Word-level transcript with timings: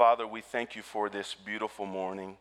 Father, 0.00 0.26
we 0.26 0.40
thank 0.40 0.76
you 0.76 0.80
for 0.80 1.10
this 1.10 1.34
beautiful 1.34 1.84
morning. 1.84 2.38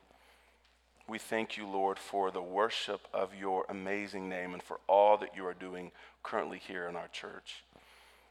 We 1.09 1.19
thank 1.19 1.57
you, 1.57 1.67
Lord, 1.67 1.99
for 1.99 2.31
the 2.31 2.41
worship 2.41 3.01
of 3.13 3.35
your 3.35 3.65
amazing 3.67 4.29
name 4.29 4.53
and 4.53 4.63
for 4.63 4.79
all 4.87 5.17
that 5.17 5.35
you 5.35 5.45
are 5.45 5.53
doing 5.53 5.91
currently 6.23 6.57
here 6.57 6.87
in 6.87 6.95
our 6.95 7.09
church. 7.09 7.65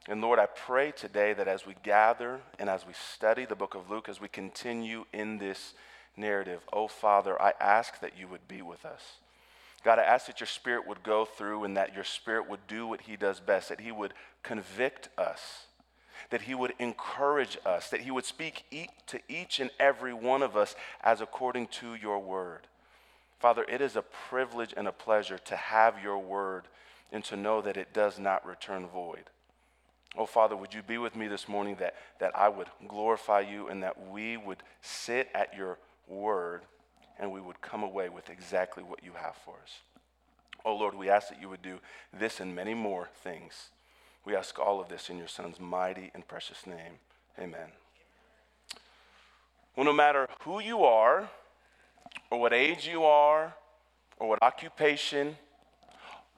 And 0.09 0.23
Lord, 0.23 0.39
I 0.39 0.47
pray 0.47 0.93
today 0.93 1.35
that 1.35 1.47
as 1.47 1.67
we 1.67 1.75
gather 1.83 2.41
and 2.59 2.71
as 2.71 2.87
we 2.87 2.95
study 2.95 3.45
the 3.45 3.55
book 3.55 3.75
of 3.75 3.91
Luke, 3.91 4.09
as 4.09 4.19
we 4.19 4.29
continue 4.29 5.05
in 5.13 5.37
this 5.37 5.75
narrative, 6.17 6.63
oh 6.73 6.89
Father, 6.89 7.39
I 7.39 7.53
ask 7.61 8.01
that 8.01 8.19
you 8.19 8.29
would 8.29 8.49
be 8.49 8.63
with 8.63 8.87
us. 8.87 9.19
God, 9.85 9.99
I 9.99 10.05
ask 10.05 10.25
that 10.29 10.41
your 10.41 10.47
spirit 10.47 10.89
would 10.89 11.03
go 11.03 11.27
through 11.27 11.65
and 11.65 11.77
that 11.77 11.95
your 11.95 12.05
spirit 12.05 12.49
would 12.49 12.67
do 12.67 12.87
what 12.87 13.03
he 13.03 13.15
does 13.15 13.41
best, 13.41 13.69
that 13.69 13.83
he 13.83 13.93
would 13.93 14.15
convict 14.43 15.11
us 15.19 15.67
that 16.31 16.43
He 16.43 16.55
would 16.55 16.75
encourage 16.79 17.59
us, 17.65 17.91
that 17.91 18.01
He 18.01 18.11
would 18.11 18.25
speak 18.25 18.65
to 19.07 19.21
each 19.29 19.61
and 19.61 19.71
every 19.79 20.13
one 20.13 20.43
of 20.43 20.57
us 20.57 20.75
as 21.03 21.21
according 21.21 21.69
to 21.69 21.95
your 21.95 22.19
word. 22.19 22.67
Father, 23.39 23.65
it 23.69 23.81
is 23.81 23.97
a 23.97 24.03
privilege 24.03 24.75
and 24.77 24.89
a 24.89 24.93
pleasure 24.93 25.39
to 25.39 25.57
have 25.57 26.03
your 26.03 26.19
word 26.19 26.65
and 27.13 27.25
to 27.25 27.37
know 27.37 27.61
that 27.63 27.77
it 27.77 27.93
does 27.93 28.19
not 28.19 28.45
return 28.45 28.87
void. 28.87 29.31
Oh, 30.17 30.27
Father, 30.27 30.57
would 30.57 30.75
you 30.75 30.83
be 30.83 30.99
with 30.99 31.15
me 31.15 31.29
this 31.29 31.49
morning 31.49 31.77
that, 31.79 31.95
that 32.19 32.37
I 32.37 32.49
would 32.49 32.69
glorify 32.89 33.41
you 33.41 33.69
and 33.69 33.83
that 33.83 34.11
we 34.11 34.37
would 34.37 34.63
sit 34.83 35.29
at 35.35 35.55
your 35.57 35.79
word 36.09 36.63
and 37.19 37.31
we 37.31 37.41
would 37.41 37.61
come 37.61 37.83
away 37.83 38.09
with 38.09 38.31
exactly 38.31 38.83
what 38.83 39.05
you 39.05 39.13
have 39.13 39.37
for 39.45 39.55
us. 39.63 39.81
Oh, 40.65 40.75
Lord, 40.75 40.95
we 40.95 41.09
ask 41.09 41.29
that 41.29 41.41
you 41.41 41.49
would 41.49 41.63
do 41.63 41.79
this 42.13 42.41
and 42.41 42.55
many 42.55 42.75
more 42.75 43.09
things 43.23 43.71
we 44.25 44.37
ask 44.37 44.59
all 44.59 44.81
of 44.81 44.89
this 44.89 45.09
in 45.11 45.19
your 45.19 45.29
Son's 45.29 45.59
mighty 45.59 46.11
and 46.15 46.27
precious 46.27 46.67
name. 46.67 46.99
Amen. 47.39 47.73
Well, 49.77 49.87
no 49.87 49.93
matter 49.93 50.29
who 50.41 50.61
you 50.61 50.85
are, 50.85 51.31
or 52.31 52.41
what 52.41 52.53
age 52.53 52.87
you 52.87 53.05
are, 53.05 53.55
or 54.19 54.29
what 54.29 54.43
occupation, 54.43 55.37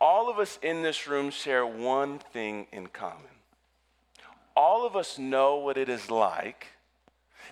all 0.00 0.30
of 0.30 0.38
us 0.38 0.58
in 0.62 0.82
this 0.82 1.06
room 1.06 1.30
share 1.30 1.66
one 1.66 2.18
thing 2.18 2.66
in 2.72 2.86
common. 2.86 3.24
All 4.56 4.86
of 4.86 4.96
us 4.96 5.18
know 5.18 5.56
what 5.56 5.76
it 5.76 5.88
is 5.88 6.10
like 6.10 6.66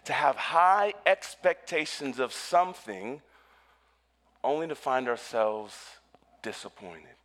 to 0.04 0.12
have 0.12 0.36
high 0.36 0.94
expectations 1.06 2.18
of 2.18 2.32
something 2.32 3.20
only 4.44 4.68
to 4.68 4.74
find 4.74 5.08
ourselves 5.08 5.74
disappointed. 6.42 7.17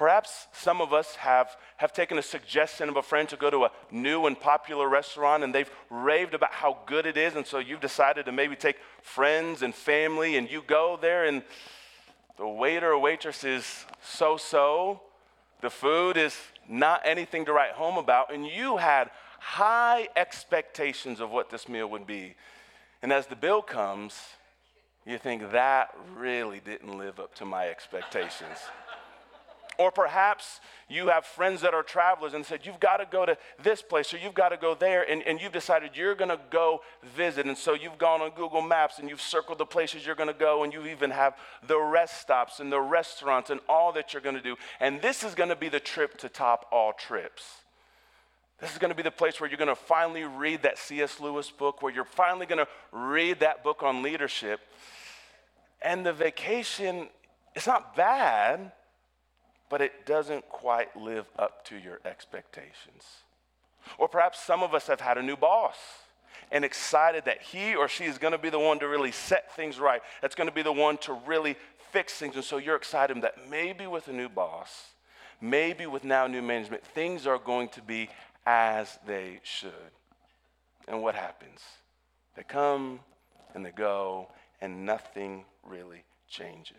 Perhaps 0.00 0.46
some 0.52 0.80
of 0.80 0.94
us 0.94 1.14
have, 1.16 1.58
have 1.76 1.92
taken 1.92 2.16
a 2.16 2.22
suggestion 2.22 2.88
of 2.88 2.96
a 2.96 3.02
friend 3.02 3.28
to 3.28 3.36
go 3.36 3.50
to 3.50 3.64
a 3.66 3.70
new 3.90 4.24
and 4.24 4.40
popular 4.40 4.88
restaurant 4.88 5.44
and 5.44 5.54
they've 5.54 5.70
raved 5.90 6.32
about 6.32 6.52
how 6.52 6.78
good 6.86 7.04
it 7.04 7.18
is. 7.18 7.34
And 7.36 7.46
so 7.46 7.58
you've 7.58 7.82
decided 7.82 8.24
to 8.24 8.32
maybe 8.32 8.56
take 8.56 8.76
friends 9.02 9.60
and 9.60 9.74
family 9.74 10.38
and 10.38 10.50
you 10.50 10.62
go 10.66 10.98
there 10.98 11.26
and 11.26 11.42
the 12.38 12.48
waiter 12.48 12.92
or 12.92 12.98
waitress 12.98 13.44
is 13.44 13.84
so 14.02 14.38
so. 14.38 15.02
The 15.60 15.68
food 15.68 16.16
is 16.16 16.34
not 16.66 17.02
anything 17.04 17.44
to 17.44 17.52
write 17.52 17.72
home 17.72 17.98
about. 17.98 18.32
And 18.32 18.46
you 18.46 18.78
had 18.78 19.10
high 19.38 20.08
expectations 20.16 21.20
of 21.20 21.28
what 21.28 21.50
this 21.50 21.68
meal 21.68 21.90
would 21.90 22.06
be. 22.06 22.36
And 23.02 23.12
as 23.12 23.26
the 23.26 23.36
bill 23.36 23.60
comes, 23.60 24.18
you 25.04 25.18
think 25.18 25.52
that 25.52 25.94
really 26.16 26.60
didn't 26.64 26.96
live 26.96 27.20
up 27.20 27.34
to 27.34 27.44
my 27.44 27.68
expectations. 27.68 28.56
Or 29.80 29.90
perhaps 29.90 30.60
you 30.90 31.08
have 31.08 31.24
friends 31.24 31.62
that 31.62 31.72
are 31.72 31.82
travelers 31.82 32.34
and 32.34 32.44
said, 32.44 32.66
You've 32.66 32.80
got 32.80 32.98
to 32.98 33.06
go 33.10 33.24
to 33.24 33.38
this 33.62 33.80
place 33.80 34.12
or 34.12 34.18
you've 34.18 34.34
got 34.34 34.50
to 34.50 34.58
go 34.58 34.74
there, 34.74 35.10
and, 35.10 35.22
and 35.22 35.40
you've 35.40 35.54
decided 35.54 35.92
you're 35.94 36.14
going 36.14 36.28
to 36.28 36.38
go 36.50 36.82
visit. 37.16 37.46
And 37.46 37.56
so 37.56 37.72
you've 37.72 37.96
gone 37.96 38.20
on 38.20 38.32
Google 38.32 38.60
Maps 38.60 38.98
and 38.98 39.08
you've 39.08 39.22
circled 39.22 39.56
the 39.56 39.64
places 39.64 40.04
you're 40.04 40.14
going 40.14 40.28
to 40.28 40.34
go, 40.34 40.64
and 40.64 40.72
you 40.74 40.84
even 40.84 41.10
have 41.10 41.34
the 41.66 41.80
rest 41.80 42.20
stops 42.20 42.60
and 42.60 42.70
the 42.70 42.78
restaurants 42.78 43.48
and 43.48 43.58
all 43.70 43.90
that 43.92 44.12
you're 44.12 44.20
going 44.20 44.34
to 44.34 44.42
do. 44.42 44.54
And 44.80 45.00
this 45.00 45.24
is 45.24 45.34
going 45.34 45.48
to 45.48 45.56
be 45.56 45.70
the 45.70 45.80
trip 45.80 46.18
to 46.18 46.28
top 46.28 46.66
all 46.70 46.92
trips. 46.92 47.44
This 48.60 48.72
is 48.72 48.76
going 48.76 48.90
to 48.90 48.94
be 48.94 49.02
the 49.02 49.10
place 49.10 49.40
where 49.40 49.48
you're 49.48 49.56
going 49.56 49.68
to 49.68 49.74
finally 49.74 50.24
read 50.24 50.64
that 50.64 50.76
C.S. 50.76 51.20
Lewis 51.20 51.50
book, 51.50 51.80
where 51.80 51.90
you're 51.90 52.04
finally 52.04 52.44
going 52.44 52.58
to 52.58 52.68
read 52.92 53.40
that 53.40 53.64
book 53.64 53.82
on 53.82 54.02
leadership. 54.02 54.60
And 55.80 56.04
the 56.04 56.12
vacation, 56.12 57.08
it's 57.54 57.66
not 57.66 57.96
bad 57.96 58.72
but 59.70 59.80
it 59.80 60.04
doesn't 60.04 60.46
quite 60.50 60.94
live 60.94 61.26
up 61.38 61.64
to 61.64 61.76
your 61.76 62.00
expectations. 62.04 63.22
Or 63.96 64.08
perhaps 64.08 64.38
some 64.38 64.62
of 64.62 64.74
us 64.74 64.88
have 64.88 65.00
had 65.00 65.16
a 65.16 65.22
new 65.22 65.36
boss 65.36 65.76
and 66.52 66.64
excited 66.64 67.24
that 67.24 67.40
he 67.40 67.74
or 67.74 67.88
she 67.88 68.04
is 68.04 68.18
going 68.18 68.32
to 68.32 68.38
be 68.38 68.50
the 68.50 68.58
one 68.58 68.78
to 68.80 68.88
really 68.88 69.12
set 69.12 69.54
things 69.54 69.78
right, 69.78 70.02
that's 70.20 70.34
going 70.34 70.48
to 70.48 70.54
be 70.54 70.62
the 70.62 70.72
one 70.72 70.98
to 70.98 71.14
really 71.26 71.56
fix 71.92 72.14
things. 72.14 72.34
And 72.34 72.44
so 72.44 72.58
you're 72.58 72.76
excited 72.76 73.22
that 73.22 73.48
maybe 73.48 73.86
with 73.86 74.08
a 74.08 74.12
new 74.12 74.28
boss, 74.28 74.88
maybe 75.40 75.86
with 75.86 76.04
now 76.04 76.26
new 76.26 76.42
management, 76.42 76.84
things 76.84 77.26
are 77.26 77.38
going 77.38 77.68
to 77.70 77.82
be 77.82 78.10
as 78.44 78.98
they 79.06 79.40
should. 79.44 79.70
And 80.88 81.02
what 81.02 81.14
happens? 81.14 81.60
They 82.36 82.42
come 82.42 83.00
and 83.54 83.64
they 83.64 83.70
go, 83.70 84.28
and 84.60 84.84
nothing 84.84 85.44
really 85.64 86.04
changes. 86.28 86.76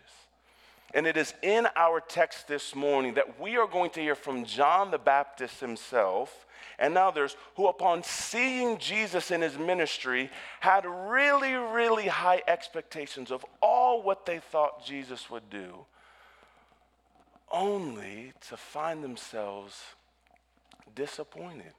And 0.94 1.06
it 1.06 1.16
is 1.16 1.32
in 1.42 1.66
our 1.74 2.00
text 2.00 2.48
this 2.48 2.74
morning 2.74 3.14
that 3.14 3.40
we 3.40 3.56
are 3.56 3.66
going 3.66 3.90
to 3.90 4.00
hear 4.00 4.14
from 4.14 4.44
John 4.44 4.90
the 4.90 4.98
Baptist 4.98 5.60
himself 5.60 6.46
and 6.78 6.98
others 6.98 7.36
who, 7.56 7.66
upon 7.66 8.02
seeing 8.02 8.76
Jesus 8.78 9.30
in 9.30 9.40
his 9.40 9.56
ministry, 9.56 10.30
had 10.60 10.84
really, 10.84 11.54
really 11.54 12.08
high 12.08 12.42
expectations 12.46 13.30
of 13.30 13.44
all 13.62 14.02
what 14.02 14.26
they 14.26 14.38
thought 14.38 14.84
Jesus 14.84 15.30
would 15.30 15.48
do, 15.48 15.86
only 17.50 18.32
to 18.48 18.56
find 18.56 19.02
themselves 19.02 19.80
disappointed 20.94 21.72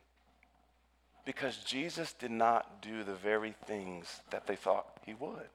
because 1.26 1.58
Jesus 1.58 2.14
did 2.14 2.32
not 2.32 2.82
do 2.82 3.04
the 3.04 3.14
very 3.14 3.54
things 3.66 4.22
that 4.32 4.48
they 4.48 4.56
thought 4.56 4.88
he 5.06 5.14
would. 5.14 5.50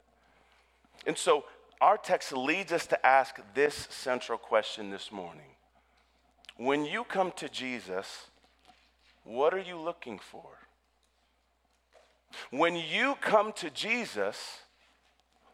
And 1.07 1.17
so 1.17 1.45
our 1.81 1.97
text 1.97 2.33
leads 2.33 2.73
us 2.73 2.87
to 2.89 3.07
ask 3.07 3.37
this 3.55 3.89
central 3.91 4.39
question 4.39 4.91
this 4.91 5.13
morning. 5.13 5.43
When 6.57 6.85
you 6.85 7.05
come 7.05 7.33
to 7.37 7.49
Jesus, 7.49 8.27
what 9.25 9.55
are 9.55 9.61
you 9.61 9.77
looking 9.77 10.19
for? 10.19 10.43
When 12.51 12.75
you 12.75 13.17
come 13.21 13.53
to 13.55 13.71
Jesus, 13.71 14.59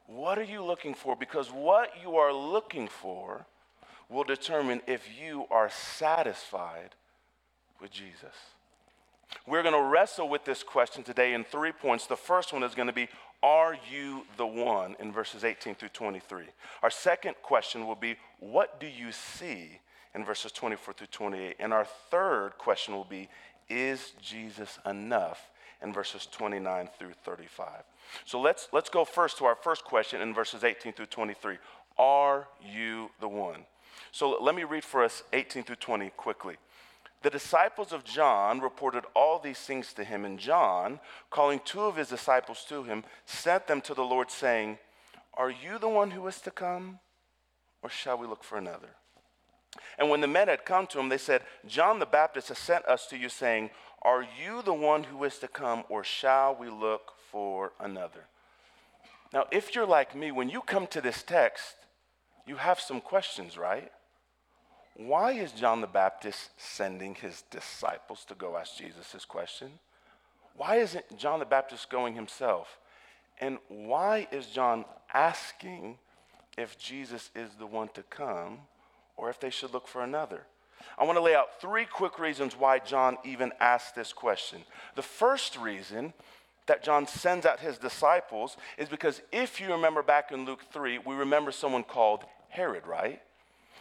what 0.07 0.39
are 0.39 0.45
you 0.45 0.63
looking 0.63 0.95
for? 0.95 1.17
Because 1.17 1.49
what 1.51 1.91
you 2.03 2.17
are 2.17 2.33
looking 2.33 2.89
for 2.89 3.47
will 4.09 4.25
determine 4.25 4.81
if 4.87 5.09
you 5.21 5.47
are 5.51 5.71
satisfied 5.71 6.91
with 7.81 7.91
Jesus. 7.91 8.35
We're 9.47 9.63
going 9.63 9.75
to 9.75 9.83
wrestle 9.83 10.29
with 10.29 10.45
this 10.45 10.63
question 10.63 11.03
today 11.03 11.35
in 11.35 11.45
three 11.45 11.73
points. 11.73 12.07
The 12.07 12.17
first 12.17 12.53
one 12.53 12.63
is 12.63 12.75
going 12.75 12.87
to 12.87 12.95
be 12.95 13.09
Are 13.45 13.77
you 13.93 14.25
the 14.39 14.47
one 14.47 14.97
in 14.99 15.13
verses 15.13 15.45
18 15.45 15.75
through 15.75 15.91
23? 15.91 16.45
Our 16.83 16.89
second 16.89 17.35
question 17.43 17.87
will 17.87 17.95
be 17.95 18.17
What 18.41 18.81
do 18.81 18.87
you 18.87 19.13
see 19.13 19.81
in 20.15 20.25
verses 20.25 20.51
24 20.51 20.95
through 20.95 21.09
28? 21.09 21.57
And 21.61 21.71
our 21.71 21.85
third 22.11 22.53
question 22.57 22.95
will 22.95 23.05
be 23.05 23.29
Is 23.69 24.13
Jesus 24.19 24.79
enough 24.87 25.51
in 25.83 25.93
verses 25.93 26.27
29 26.33 26.89
through 26.99 27.13
35? 27.23 27.83
So 28.25 28.41
let's, 28.41 28.69
let's 28.73 28.89
go 28.89 29.05
first 29.05 29.37
to 29.39 29.45
our 29.45 29.57
first 29.57 29.85
question 29.85 30.23
in 30.23 30.33
verses 30.33 30.65
18 30.65 30.95
through 30.95 31.07
23. 31.07 31.59
Are 31.99 32.49
you 32.67 33.11
the 33.21 33.29
one? 33.29 33.67
So 34.11 34.39
let 34.41 34.55
me 34.55 34.65
read 34.65 34.85
for 34.85 35.05
us 35.05 35.23
18 35.35 35.65
through 35.65 35.77
20 35.77 36.09
quickly. 36.17 36.57
The 37.25 37.31
disciples 37.31 37.95
of 37.95 38.05
John 38.05 38.61
reported 38.61 39.05
all 39.17 39.39
these 39.39 39.59
things 39.59 39.95
to 39.95 40.05
him, 40.05 40.27
and 40.27 40.39
John, 40.39 41.01
calling 41.31 41.59
two 41.65 41.81
of 41.81 41.97
his 41.97 42.11
disciples 42.11 42.67
to 42.69 42.83
him, 42.83 43.03
sent 43.25 43.67
them 43.67 43.81
to 43.81 43.95
the 43.95 44.05
Lord, 44.05 44.31
saying, 44.31 44.79
Are 45.33 45.49
you 45.49 45.79
the 45.79 45.89
one 45.89 46.11
who 46.11 46.27
is 46.27 46.43
to 46.43 46.51
come, 46.51 46.99
or 47.83 47.89
shall 47.89 48.19
we 48.19 48.27
look 48.27 48.45
for 48.45 48.59
another? 48.59 48.91
And 49.99 50.11
when 50.11 50.21
the 50.21 50.27
men 50.27 50.49
had 50.49 50.67
come 50.67 50.87
to 50.89 51.01
him, 51.01 51.09
they 51.09 51.17
said, 51.17 51.41
John 51.67 51.99
the 51.99 52.05
Baptist 52.05 52.49
has 52.49 52.59
sent 52.59 52.85
us 52.85 53.07
to 53.07 53.17
you, 53.17 53.31
saying, 53.31 53.71
Are 54.03 54.23
you 54.23 54.61
the 54.61 54.75
one 54.75 55.05
who 55.05 55.25
is 55.25 55.39
to 55.39 55.49
come, 55.49 55.85
or 55.89 56.05
shall 56.05 56.55
we 56.55 56.69
look 56.69 57.13
for 57.31 57.73
another? 57.81 58.27
Now, 59.33 59.47
if 59.51 59.75
you're 59.75 59.87
like 59.87 60.15
me, 60.15 60.31
when 60.31 60.51
you 60.51 60.61
come 60.61 60.87
to 60.89 61.01
this 61.01 61.23
text, 61.23 61.75
you 62.47 62.57
have 62.57 62.81
some 62.81 63.01
questions, 63.01 63.57
right? 63.57 63.91
Why 64.97 65.33
is 65.33 65.53
John 65.53 65.81
the 65.81 65.89
Baptist 65.89 66.51
sending 66.57 67.17
his 67.17 67.43
disciples 67.51 68.25
to 68.27 68.35
go 68.35 68.57
ask 68.57 68.77
Jesus 68.77 69.11
this 69.11 69.25
question? 69.25 69.71
Why 70.57 70.77
isn't 70.77 71.19
John 71.19 71.41
the 71.41 71.45
Baptist 71.45 71.91
going 71.91 72.15
himself? 72.15 72.79
And 73.41 73.59
why 73.69 74.29
is 74.31 74.47
John 74.47 74.85
asking 75.13 75.99
if 76.57 76.79
Jesus 76.79 77.31
is 77.35 77.51
the 77.59 77.67
one 77.67 77.89
to 77.95 78.05
come 78.05 78.59
or 79.17 79.31
if 79.31 79.41
they 79.41 79.51
should 79.51 79.73
look 79.73 79.89
for 79.89 80.03
another? 80.05 80.43
I 80.97 81.05
want 81.05 81.17
to 81.17 81.23
lay 81.23 81.35
out 81.35 81.61
three 81.61 81.87
quick 81.87 82.21
reasons 82.21 82.57
why 82.57 82.79
John 82.79 83.17
even 83.25 83.53
asked 83.59 83.97
this 83.97 84.13
question. 84.13 84.63
The 84.95 85.03
first 85.03 85.57
reason 85.57 86.13
that 86.67 86.85
John 86.85 87.09
sends 87.09 87.45
out 87.45 87.59
his 87.59 87.79
disciples 87.79 88.57
is 88.79 88.89
because 88.89 89.23
if 89.33 89.61
you 89.61 89.73
remember 89.73 90.03
back 90.05 90.31
in 90.31 90.45
Luke 90.45 90.63
3, 90.73 90.99
we 90.99 91.17
remember 91.17 91.51
someone 91.51 91.83
called 91.83 92.25
Herod, 92.49 92.87
right? 92.87 93.21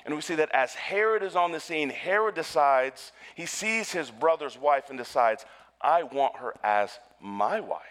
And 0.06 0.16
we 0.16 0.22
see 0.22 0.36
that 0.36 0.52
as 0.52 0.74
Herod 0.74 1.24
is 1.24 1.36
on 1.36 1.52
the 1.52 1.60
scene, 1.60 1.90
Herod 1.90 2.36
decides, 2.36 3.12
he 3.36 3.46
sees 3.46 3.92
his 3.92 4.12
brother's 4.12 4.58
wife 4.58 4.90
and 4.90 4.98
decides, 4.98 5.46
I 5.82 6.04
want 6.04 6.38
her 6.38 6.54
as 6.64 7.00
my 7.22 7.60
wife. 7.60 7.82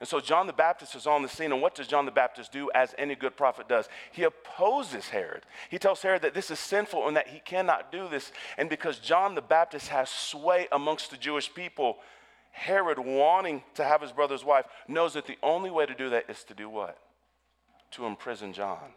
And 0.00 0.08
so 0.08 0.20
John 0.20 0.46
the 0.46 0.52
Baptist 0.52 0.94
is 0.94 1.08
on 1.08 1.22
the 1.22 1.28
scene, 1.28 1.50
and 1.50 1.60
what 1.60 1.74
does 1.74 1.88
John 1.88 2.04
the 2.04 2.12
Baptist 2.12 2.52
do 2.52 2.70
as 2.72 2.94
any 2.98 3.16
good 3.16 3.36
prophet 3.36 3.68
does? 3.68 3.88
He 4.12 4.22
opposes 4.22 5.08
Herod. 5.08 5.42
He 5.70 5.78
tells 5.78 6.02
Herod 6.02 6.22
that 6.22 6.34
this 6.34 6.52
is 6.52 6.60
sinful 6.60 7.08
and 7.08 7.16
that 7.16 7.28
he 7.28 7.40
cannot 7.40 7.90
do 7.90 8.06
this. 8.08 8.30
And 8.58 8.70
because 8.70 9.00
John 9.00 9.34
the 9.34 9.42
Baptist 9.42 9.88
has 9.88 10.08
sway 10.08 10.68
amongst 10.70 11.10
the 11.10 11.16
Jewish 11.16 11.52
people, 11.52 11.98
Herod, 12.52 12.98
wanting 12.98 13.64
to 13.74 13.84
have 13.84 14.00
his 14.00 14.12
brother's 14.12 14.44
wife, 14.44 14.66
knows 14.86 15.14
that 15.14 15.26
the 15.26 15.38
only 15.42 15.70
way 15.70 15.86
to 15.86 15.94
do 15.94 16.10
that 16.10 16.30
is 16.30 16.44
to 16.44 16.54
do 16.54 16.68
what? 16.68 16.96
To 17.92 18.06
imprison 18.06 18.52
John. 18.52 18.94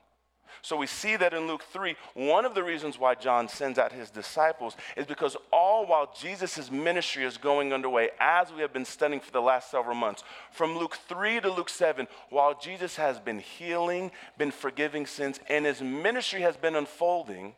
So 0.61 0.75
we 0.75 0.87
see 0.87 1.15
that 1.15 1.33
in 1.33 1.47
Luke 1.47 1.63
3, 1.71 1.95
one 2.13 2.45
of 2.45 2.55
the 2.55 2.63
reasons 2.63 2.99
why 2.99 3.15
John 3.15 3.47
sends 3.47 3.79
out 3.79 3.91
his 3.91 4.09
disciples 4.09 4.75
is 4.95 5.05
because 5.05 5.35
all 5.51 5.85
while 5.85 6.13
Jesus' 6.19 6.69
ministry 6.71 7.23
is 7.23 7.37
going 7.37 7.73
underway, 7.73 8.09
as 8.19 8.51
we 8.51 8.61
have 8.61 8.73
been 8.73 8.85
studying 8.85 9.21
for 9.21 9.31
the 9.31 9.41
last 9.41 9.71
several 9.71 9.95
months, 9.95 10.23
from 10.51 10.77
Luke 10.77 10.97
3 11.07 11.41
to 11.41 11.51
Luke 11.51 11.69
7, 11.69 12.07
while 12.29 12.57
Jesus 12.57 12.95
has 12.95 13.19
been 13.19 13.39
healing, 13.39 14.11
been 14.37 14.51
forgiving 14.51 15.05
sins, 15.05 15.39
and 15.49 15.65
his 15.65 15.81
ministry 15.81 16.41
has 16.41 16.57
been 16.57 16.75
unfolding, 16.75 17.55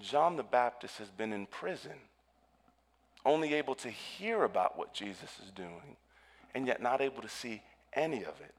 John 0.00 0.36
the 0.36 0.42
Baptist 0.42 0.98
has 0.98 1.10
been 1.10 1.32
in 1.32 1.46
prison 1.46 1.92
only 3.24 3.54
able 3.54 3.74
to 3.76 3.90
hear 3.90 4.44
about 4.44 4.78
what 4.78 4.94
Jesus 4.94 5.30
is 5.44 5.50
doing 5.50 5.96
and 6.54 6.66
yet 6.66 6.80
not 6.80 7.00
able 7.00 7.22
to 7.22 7.28
see 7.28 7.62
any 7.92 8.22
of 8.22 8.40
it. 8.40 8.54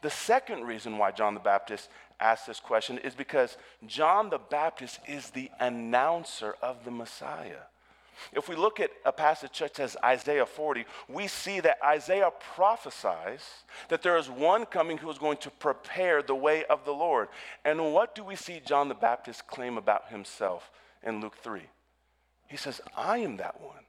The 0.00 0.10
second 0.10 0.64
reason 0.64 0.98
why 0.98 1.10
John 1.10 1.34
the 1.34 1.40
Baptist 1.40 1.88
asked 2.20 2.46
this 2.46 2.60
question 2.60 2.98
is 2.98 3.14
because 3.14 3.56
John 3.86 4.30
the 4.30 4.38
Baptist 4.38 5.00
is 5.06 5.30
the 5.30 5.50
announcer 5.60 6.54
of 6.62 6.84
the 6.84 6.90
Messiah. 6.90 7.62
If 8.32 8.48
we 8.48 8.56
look 8.56 8.80
at 8.80 8.90
a 9.04 9.12
passage 9.12 9.56
such 9.56 9.78
as 9.78 9.96
Isaiah 10.04 10.46
40, 10.46 10.84
we 11.08 11.28
see 11.28 11.60
that 11.60 11.78
Isaiah 11.84 12.30
prophesies 12.54 13.42
that 13.88 14.02
there 14.02 14.16
is 14.16 14.28
one 14.28 14.66
coming 14.66 14.98
who 14.98 15.10
is 15.10 15.18
going 15.18 15.36
to 15.38 15.50
prepare 15.50 16.22
the 16.22 16.34
way 16.34 16.64
of 16.64 16.84
the 16.84 16.92
Lord. 16.92 17.28
And 17.64 17.92
what 17.92 18.14
do 18.14 18.24
we 18.24 18.34
see 18.34 18.60
John 18.64 18.88
the 18.88 18.94
Baptist 18.94 19.46
claim 19.46 19.78
about 19.78 20.08
himself 20.08 20.70
in 21.04 21.20
Luke 21.20 21.36
3? 21.36 21.62
He 22.48 22.56
says, 22.56 22.80
I 22.96 23.18
am 23.18 23.36
that 23.36 23.60
one. 23.60 23.84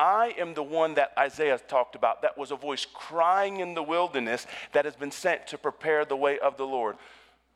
I 0.00 0.34
am 0.38 0.54
the 0.54 0.62
one 0.62 0.94
that 0.94 1.12
Isaiah 1.18 1.58
talked 1.58 1.94
about, 1.94 2.22
that 2.22 2.38
was 2.38 2.50
a 2.50 2.56
voice 2.56 2.86
crying 2.90 3.60
in 3.60 3.74
the 3.74 3.82
wilderness 3.82 4.46
that 4.72 4.86
has 4.86 4.96
been 4.96 5.10
sent 5.10 5.46
to 5.48 5.58
prepare 5.58 6.06
the 6.06 6.16
way 6.16 6.38
of 6.38 6.56
the 6.56 6.64
Lord. 6.64 6.96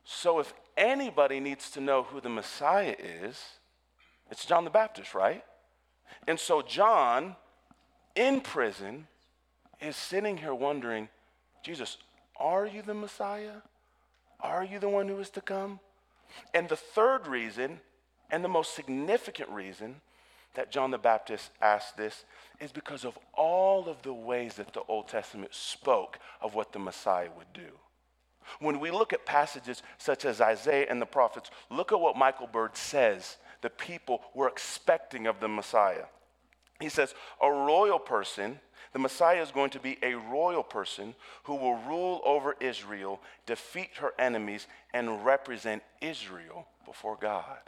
So 0.05 0.41
if 0.41 0.53
anybody 0.77 1.41
needs 1.41 1.71
to 1.71 1.81
know 1.81 2.03
who 2.03 2.21
the 2.21 2.29
Messiah 2.29 2.97
is, 2.99 3.43
it's 4.31 4.45
John 4.45 4.65
the 4.65 4.71
Baptist, 4.71 5.15
right? 5.15 5.43
And 6.29 6.39
so 6.39 6.61
John, 6.61 7.37
in 8.15 8.43
prison, 8.43 9.07
is 9.81 9.97
sitting 9.97 10.37
here 10.37 10.55
wondering, 10.55 11.09
Jesus, 11.63 11.97
are 12.37 12.67
you 12.67 12.83
the 12.83 12.93
Messiah? 12.93 13.63
Are 14.41 14.63
you 14.63 14.79
the 14.79 14.91
one 14.91 15.09
who 15.09 15.19
is 15.19 15.31
to 15.31 15.41
come? 15.41 15.81
And 16.53 16.69
the 16.69 16.77
third 16.77 17.27
reason, 17.27 17.81
and 18.31 18.45
the 18.45 18.49
most 18.49 18.75
significant 18.75 19.49
reason, 19.49 20.03
that 20.55 20.71
John 20.71 20.91
the 20.91 20.99
Baptist 20.99 21.51
asked 21.61 21.97
this 21.97 22.25
is 22.61 22.73
because 22.73 23.05
of 23.05 23.19
all 23.35 23.89
of 23.89 24.03
the 24.03 24.13
ways 24.13 24.55
that 24.55 24.73
the 24.73 24.83
Old 24.89 25.09
Testament 25.09 25.55
spoke 25.55 26.19
of 26.41 26.55
what 26.55 26.73
the 26.73 26.79
Messiah 26.79 27.29
would 27.37 27.53
do. 27.53 27.71
When 28.61 28.79
we 28.79 28.91
look 28.91 29.13
at 29.13 29.27
passages 29.27 29.83
such 29.99 30.25
as 30.25 30.41
Isaiah 30.41 30.87
and 30.89 31.01
the 31.01 31.07
prophets, 31.07 31.51
look 31.71 31.93
at 31.93 32.01
what 32.01 32.17
Michael 32.17 32.47
Bird 32.47 32.77
says 32.77 33.37
the 33.63 33.71
people 33.71 34.23
were 34.35 34.49
expecting 34.49 35.27
of 35.27 35.41
the 35.41 35.49
Messiah. 35.49 36.05
He 36.81 36.89
says, 36.89 37.15
A 37.43 37.51
royal 37.51 37.99
person, 37.99 38.61
the 38.93 38.99
Messiah 38.99 39.43
is 39.43 39.51
going 39.51 39.71
to 39.71 39.81
be 39.81 39.99
a 40.03 40.15
royal 40.15 40.63
person 40.63 41.15
who 41.45 41.55
will 41.57 41.77
rule 41.77 42.21
over 42.25 42.57
Israel, 42.61 43.21
defeat 43.47 43.91
her 44.01 44.13
enemies, 44.19 44.67
and 44.93 45.25
represent 45.25 45.83
Israel 46.01 46.67
before 46.85 47.17
God. 47.21 47.59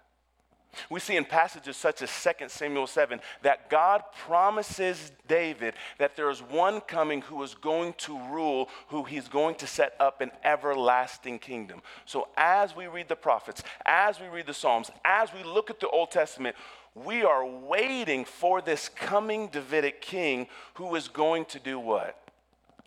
We 0.91 1.01
see 1.01 1.17
in 1.17 1.25
passages 1.25 1.77
such 1.77 2.03
as 2.03 2.11
2 2.23 2.49
Samuel 2.49 2.87
7 2.87 3.21
that 3.43 3.71
God 3.71 4.03
promises 4.27 5.13
David 5.27 5.75
that 5.99 6.17
there 6.17 6.31
is 6.31 6.41
one 6.43 6.81
coming 6.81 7.23
who 7.23 7.43
is 7.43 7.55
going 7.55 7.95
to 7.99 8.19
rule, 8.29 8.69
who 8.89 9.05
he's 9.05 9.29
going 9.29 9.55
to 9.57 9.67
set 9.67 9.95
up 9.99 10.21
an 10.21 10.31
everlasting 10.45 11.39
kingdom. 11.39 11.81
So 12.05 12.29
as 12.37 12.77
we 12.77 12.87
read 12.87 13.09
the 13.09 13.17
prophets, 13.17 13.63
as 13.85 14.21
we 14.21 14.29
read 14.29 14.47
the 14.47 14.55
Psalms, 14.55 14.91
as 15.05 15.33
we 15.33 15.43
look 15.43 15.71
at 15.71 15.81
the 15.81 15.89
Old 15.89 16.11
Testament, 16.11 16.57
we 16.95 17.25
are 17.25 17.45
waiting 17.45 18.25
for 18.25 18.63
this 18.63 18.89
coming 18.89 19.49
Davidic 19.49 20.01
king 20.01 20.47
who 20.75 20.95
is 20.95 21.09
going 21.09 21.45
to 21.47 21.59
do 21.59 21.79
what? 21.79 22.19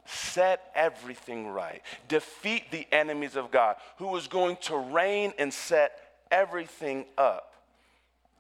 Set 0.06 0.72
everything 0.74 1.48
right, 1.48 1.84
defeat 2.08 2.72
the 2.72 2.88
enemies 2.92 3.36
of 3.36 3.52
God, 3.52 3.76
who 3.98 4.16
is 4.16 4.28
going 4.28 4.58
to 4.62 4.76
reign 4.76 5.34
and 5.38 5.54
set 5.54 5.92
everything 6.32 7.06
up. 7.18 7.49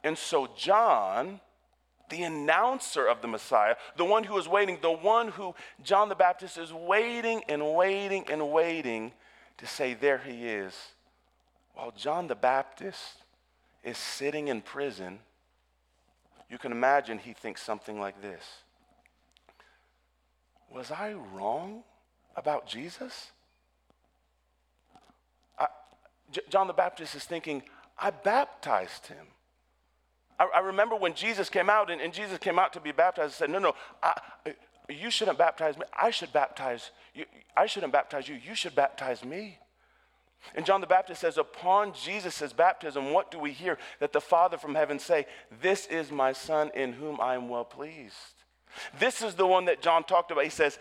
And 0.03 0.17
so, 0.17 0.49
John, 0.55 1.39
the 2.09 2.23
announcer 2.23 3.05
of 3.05 3.21
the 3.21 3.27
Messiah, 3.27 3.75
the 3.97 4.05
one 4.05 4.23
who 4.23 4.37
is 4.37 4.47
waiting, 4.47 4.79
the 4.81 4.91
one 4.91 5.29
who 5.29 5.53
John 5.83 6.09
the 6.09 6.15
Baptist 6.15 6.57
is 6.57 6.73
waiting 6.73 7.43
and 7.49 7.75
waiting 7.75 8.25
and 8.29 8.51
waiting 8.51 9.11
to 9.57 9.67
say, 9.67 9.93
There 9.93 10.17
he 10.17 10.47
is. 10.47 10.73
While 11.73 11.91
John 11.91 12.27
the 12.27 12.35
Baptist 12.35 13.23
is 13.83 13.97
sitting 13.97 14.47
in 14.47 14.61
prison, 14.61 15.19
you 16.49 16.57
can 16.57 16.71
imagine 16.71 17.19
he 17.19 17.33
thinks 17.33 17.61
something 17.61 17.99
like 17.99 18.21
this 18.21 18.43
Was 20.71 20.91
I 20.91 21.13
wrong 21.13 21.83
about 22.35 22.67
Jesus? 22.67 23.31
John 26.49 26.67
the 26.67 26.73
Baptist 26.73 27.15
is 27.15 27.23
thinking, 27.23 27.63
I 27.97 28.11
baptized 28.11 29.07
him. 29.07 29.25
I, 30.39 30.47
I 30.55 30.59
remember 30.59 30.95
when 30.95 31.13
Jesus 31.13 31.49
came 31.49 31.69
out 31.69 31.91
and, 31.91 32.01
and, 32.01 32.13
Jesus 32.13 32.37
came 32.37 32.57
out 32.57 32.73
to 32.73 32.79
be 32.79 32.91
baptized, 32.91 33.25
and 33.25 33.33
said, 33.33 33.49
No, 33.49 33.59
no, 33.59 33.75
I, 34.01 34.19
you 34.87 35.11
shouldn't 35.11 35.37
baptize 35.37 35.77
me. 35.77 35.83
I 35.93 36.09
should 36.09 36.33
baptize 36.33 36.91
you. 37.13 37.25
I 37.55 37.65
shouldn't 37.65 37.93
baptize 37.93 38.27
you. 38.27 38.35
You 38.35 38.55
should 38.55 38.75
baptize 38.75 39.23
me. 39.23 39.59
And 40.55 40.65
John 40.65 40.81
the 40.81 40.87
Baptist 40.87 41.21
says, 41.21 41.37
Upon 41.37 41.93
Jesus' 41.93 42.53
baptism, 42.53 43.11
what 43.11 43.29
do 43.29 43.39
we 43.39 43.51
hear? 43.51 43.77
That 43.99 44.13
the 44.13 44.21
Father 44.21 44.57
from 44.57 44.75
heaven 44.75 44.97
say, 44.97 45.25
This 45.61 45.85
is 45.87 46.11
my 46.11 46.33
Son 46.33 46.71
in 46.73 46.93
whom 46.93 47.19
I 47.19 47.35
am 47.35 47.49
well 47.49 47.65
pleased. 47.65 48.15
This 48.99 49.21
is 49.21 49.35
the 49.35 49.47
one 49.47 49.65
that 49.65 49.81
John 49.81 50.03
talked 50.03 50.31
about. 50.31 50.43
He 50.43 50.49
says, 50.49 50.79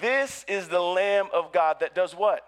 This 0.00 0.44
is 0.48 0.68
the 0.68 0.80
Lamb 0.80 1.28
of 1.32 1.52
God 1.52 1.78
that 1.80 1.94
does 1.94 2.14
what? 2.14 2.44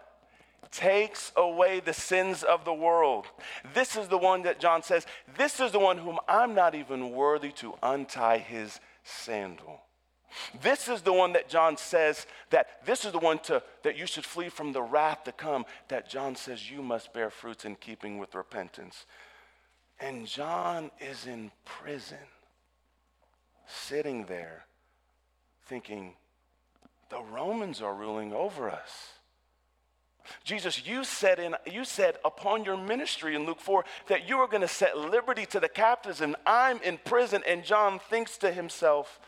Takes 0.72 1.32
away 1.36 1.80
the 1.80 1.92
sins 1.92 2.42
of 2.42 2.64
the 2.64 2.74
world. 2.74 3.26
This 3.74 3.94
is 3.94 4.08
the 4.08 4.18
one 4.18 4.42
that 4.42 4.58
John 4.58 4.82
says, 4.82 5.06
This 5.36 5.60
is 5.60 5.70
the 5.70 5.78
one 5.78 5.98
whom 5.98 6.18
I'm 6.26 6.54
not 6.54 6.74
even 6.74 7.12
worthy 7.12 7.52
to 7.52 7.74
untie 7.82 8.38
his 8.38 8.80
sandal. 9.04 9.82
This 10.62 10.88
is 10.88 11.02
the 11.02 11.12
one 11.12 11.34
that 11.34 11.48
John 11.48 11.76
says 11.76 12.26
that 12.50 12.84
this 12.86 13.04
is 13.04 13.12
the 13.12 13.18
one 13.18 13.38
to, 13.40 13.62
that 13.82 13.98
you 13.98 14.06
should 14.06 14.24
flee 14.24 14.48
from 14.48 14.72
the 14.72 14.82
wrath 14.82 15.24
to 15.24 15.32
come, 15.32 15.66
that 15.88 16.08
John 16.08 16.36
says 16.36 16.70
you 16.70 16.82
must 16.82 17.12
bear 17.12 17.28
fruits 17.30 17.66
in 17.66 17.76
keeping 17.76 18.18
with 18.18 18.34
repentance. 18.34 19.04
And 20.00 20.26
John 20.26 20.90
is 21.00 21.26
in 21.26 21.50
prison, 21.64 22.16
sitting 23.66 24.24
there, 24.24 24.64
thinking, 25.66 26.14
the 27.10 27.22
Romans 27.22 27.82
are 27.82 27.94
ruling 27.94 28.32
over 28.32 28.70
us. 28.70 29.10
Jesus, 30.44 30.86
you 30.86 31.04
said, 31.04 31.38
in, 31.38 31.54
you 31.70 31.84
said 31.84 32.16
upon 32.24 32.64
your 32.64 32.76
ministry 32.76 33.34
in 33.34 33.46
Luke 33.46 33.60
4 33.60 33.84
that 34.08 34.28
you 34.28 34.38
were 34.38 34.48
going 34.48 34.62
to 34.62 34.68
set 34.68 34.96
liberty 34.96 35.46
to 35.46 35.60
the 35.60 35.68
captives, 35.68 36.20
and 36.20 36.36
I'm 36.46 36.80
in 36.82 36.98
prison. 37.04 37.42
And 37.46 37.64
John 37.64 37.98
thinks 37.98 38.36
to 38.38 38.52
himself, 38.52 39.20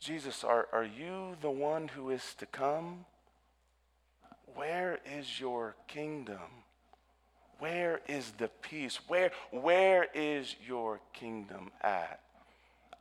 Jesus, 0.00 0.44
are, 0.44 0.68
are 0.72 0.84
you 0.84 1.36
the 1.40 1.50
one 1.50 1.88
who 1.88 2.10
is 2.10 2.34
to 2.38 2.46
come? 2.46 3.04
Where 4.54 4.98
is 5.18 5.40
your 5.40 5.74
kingdom? 5.88 6.38
Where 7.58 8.00
is 8.06 8.32
the 8.38 8.48
peace? 8.48 8.98
Where, 9.08 9.30
where 9.50 10.06
is 10.14 10.54
your 10.66 11.00
kingdom 11.12 11.70
at? 11.80 12.20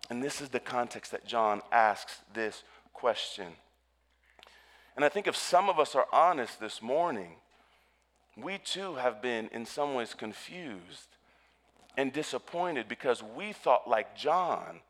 And 0.09 0.23
this 0.23 0.41
is 0.41 0.49
the 0.49 0.59
context 0.59 1.11
that 1.11 1.25
John 1.25 1.61
asks 1.71 2.19
this 2.33 2.63
question. 2.93 3.47
And 4.95 5.03
I 5.03 5.09
think 5.09 5.27
if 5.27 5.35
some 5.35 5.69
of 5.69 5.79
us 5.79 5.95
are 5.95 6.07
honest 6.13 6.59
this 6.59 6.81
morning, 6.81 7.35
we 8.37 8.57
too 8.57 8.95
have 8.95 9.21
been 9.21 9.49
in 9.53 9.65
some 9.65 9.93
ways 9.93 10.13
confused 10.13 11.17
and 11.97 12.11
disappointed 12.11 12.87
because 12.87 13.23
we 13.23 13.53
thought, 13.53 13.89
like 13.89 14.15
John, 14.15 14.81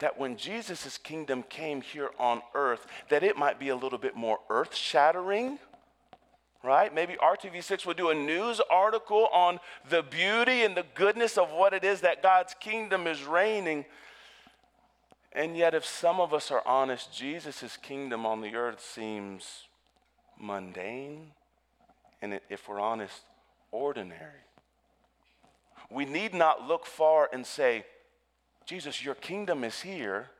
that 0.00 0.18
when 0.18 0.36
Jesus' 0.36 0.98
kingdom 0.98 1.42
came 1.42 1.80
here 1.80 2.10
on 2.18 2.42
earth, 2.54 2.86
that 3.08 3.22
it 3.22 3.36
might 3.36 3.58
be 3.58 3.70
a 3.70 3.76
little 3.76 3.98
bit 3.98 4.14
more 4.14 4.38
earth 4.50 4.74
shattering, 4.74 5.58
right? 6.62 6.94
Maybe 6.94 7.14
RTV6 7.14 7.86
would 7.86 7.96
do 7.96 8.10
a 8.10 8.14
news 8.14 8.60
article 8.70 9.28
on 9.32 9.60
the 9.88 10.02
beauty 10.02 10.64
and 10.64 10.76
the 10.76 10.84
goodness 10.94 11.38
of 11.38 11.50
what 11.50 11.72
it 11.72 11.84
is 11.84 12.02
that 12.02 12.22
God's 12.22 12.54
kingdom 12.60 13.06
is 13.06 13.22
reigning. 13.24 13.86
And 15.36 15.54
yet, 15.54 15.74
if 15.74 15.84
some 15.84 16.18
of 16.18 16.32
us 16.32 16.50
are 16.50 16.62
honest, 16.66 17.14
Jesus' 17.14 17.76
kingdom 17.76 18.24
on 18.24 18.40
the 18.40 18.54
earth 18.54 18.80
seems 18.80 19.64
mundane, 20.40 21.32
and 22.22 22.40
if 22.48 22.66
we're 22.66 22.80
honest, 22.80 23.20
ordinary. 23.70 24.46
We 25.90 26.06
need 26.06 26.32
not 26.32 26.66
look 26.66 26.86
far 26.86 27.28
and 27.30 27.46
say, 27.46 27.84
Jesus, 28.64 29.04
your 29.04 29.14
kingdom 29.14 29.62
is 29.62 29.82
here, 29.82 30.30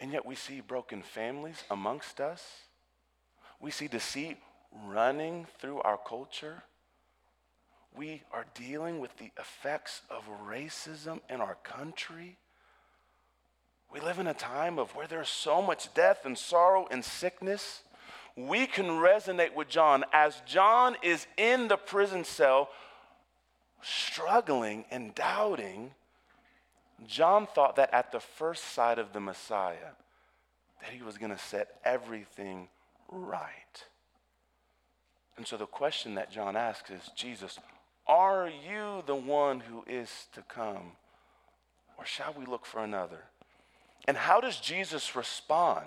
and 0.00 0.10
yet 0.10 0.24
we 0.24 0.34
see 0.34 0.62
broken 0.62 1.02
families 1.02 1.62
amongst 1.70 2.22
us. 2.22 2.42
We 3.60 3.70
see 3.70 3.86
deceit 3.86 4.38
running 4.86 5.46
through 5.60 5.82
our 5.82 5.98
culture. 5.98 6.62
We 7.94 8.22
are 8.32 8.46
dealing 8.54 8.98
with 8.98 9.14
the 9.18 9.30
effects 9.38 10.00
of 10.08 10.24
racism 10.48 11.20
in 11.28 11.42
our 11.42 11.56
country. 11.62 12.38
We 13.92 14.00
live 14.00 14.18
in 14.18 14.26
a 14.26 14.34
time 14.34 14.78
of 14.78 14.94
where 14.94 15.06
there's 15.06 15.28
so 15.28 15.60
much 15.60 15.92
death 15.94 16.24
and 16.24 16.36
sorrow 16.38 16.86
and 16.90 17.04
sickness. 17.04 17.82
We 18.36 18.66
can 18.66 18.86
resonate 18.86 19.54
with 19.54 19.68
John 19.68 20.04
as 20.12 20.40
John 20.46 20.96
is 21.02 21.26
in 21.36 21.68
the 21.68 21.76
prison 21.76 22.24
cell 22.24 22.70
struggling 23.82 24.84
and 24.90 25.14
doubting 25.14 25.90
John 27.06 27.46
thought 27.46 27.76
that 27.76 27.92
at 27.92 28.12
the 28.12 28.20
first 28.20 28.64
sight 28.64 28.98
of 28.98 29.12
the 29.12 29.20
Messiah, 29.20 29.92
that 30.80 30.90
he 30.90 31.02
was 31.02 31.18
going 31.18 31.32
to 31.32 31.38
set 31.38 31.80
everything 31.84 32.68
right. 33.08 33.84
And 35.36 35.46
so 35.46 35.56
the 35.56 35.66
question 35.66 36.14
that 36.14 36.30
John 36.30 36.56
asks 36.56 36.90
is 36.90 37.10
Jesus, 37.16 37.58
are 38.06 38.48
you 38.48 39.02
the 39.06 39.14
one 39.14 39.60
who 39.60 39.84
is 39.86 40.26
to 40.34 40.42
come? 40.42 40.92
Or 41.98 42.04
shall 42.04 42.34
we 42.36 42.46
look 42.46 42.66
for 42.66 42.82
another? 42.82 43.24
And 44.06 44.16
how 44.16 44.40
does 44.40 44.58
Jesus 44.58 45.14
respond? 45.14 45.86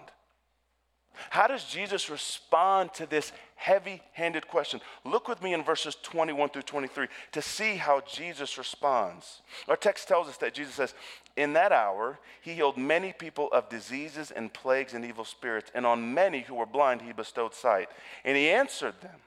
How 1.30 1.48
does 1.48 1.64
Jesus 1.66 2.10
respond 2.10 2.94
to 2.96 3.06
this 3.06 3.32
heavy 3.56 4.02
handed 4.14 4.48
question? 4.48 4.82
Look 5.04 5.28
with 5.28 5.42
me 5.42 5.54
in 5.54 5.64
verses 5.64 5.96
21 6.04 6.50
through 6.50 6.64
23 6.64 7.08
to 7.32 7.42
see 7.42 7.76
how 7.76 8.02
Jesus 8.02 8.58
responds. 8.58 9.42
Our 9.68 9.78
text 9.78 10.08
tells 10.08 10.28
us 10.28 10.38
that 10.38 10.54
Jesus 10.54 10.76
says, 10.76 10.94
In 11.36 11.54
that 11.54 11.72
hour, 11.72 12.20
he 12.42 12.54
healed 12.54 12.78
many 12.78 13.14
people 13.14 13.50
of 13.52 13.70
diseases 13.70 14.32
and 14.32 14.54
plagues 14.54 14.94
and 14.94 15.06
evil 15.06 15.26
spirits, 15.26 15.72
and 15.74 15.86
on 15.86 16.14
many 16.14 16.42
who 16.42 16.56
were 16.56 16.66
blind, 16.66 17.02
he 17.02 17.14
bestowed 17.14 17.54
sight. 17.54 17.90
And 18.24 18.36
he 18.36 18.50
answered 18.50 18.96
them, 19.02 19.20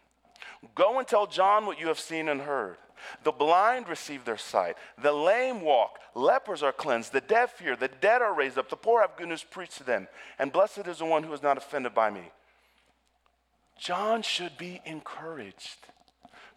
Go 0.75 0.99
and 0.99 1.07
tell 1.07 1.26
John 1.26 1.66
what 1.66 1.80
you 1.80 1.88
have 1.88 2.00
seen 2.00 2.28
and 2.28 2.40
heard. 2.40 2.76
The 3.24 3.32
blind 3.32 3.88
receive 3.88 4.24
their 4.24 4.36
sight. 4.36 4.76
The 5.00 5.12
lame 5.12 5.60
walk. 5.60 5.98
Lepers 6.14 6.62
are 6.62 6.72
cleansed. 6.72 7.12
The 7.12 7.20
deaf 7.20 7.58
hear. 7.58 7.76
The 7.76 7.88
dead 7.88 8.22
are 8.22 8.34
raised 8.34 8.58
up. 8.58 8.68
The 8.68 8.76
poor 8.76 9.00
have 9.00 9.16
good 9.16 9.28
news 9.28 9.44
preached 9.44 9.78
to 9.78 9.84
them. 9.84 10.08
And 10.38 10.52
blessed 10.52 10.86
is 10.86 10.98
the 10.98 11.04
one 11.04 11.22
who 11.22 11.32
is 11.32 11.42
not 11.42 11.56
offended 11.56 11.94
by 11.94 12.10
me. 12.10 12.30
John 13.78 14.22
should 14.22 14.58
be 14.58 14.80
encouraged 14.84 15.78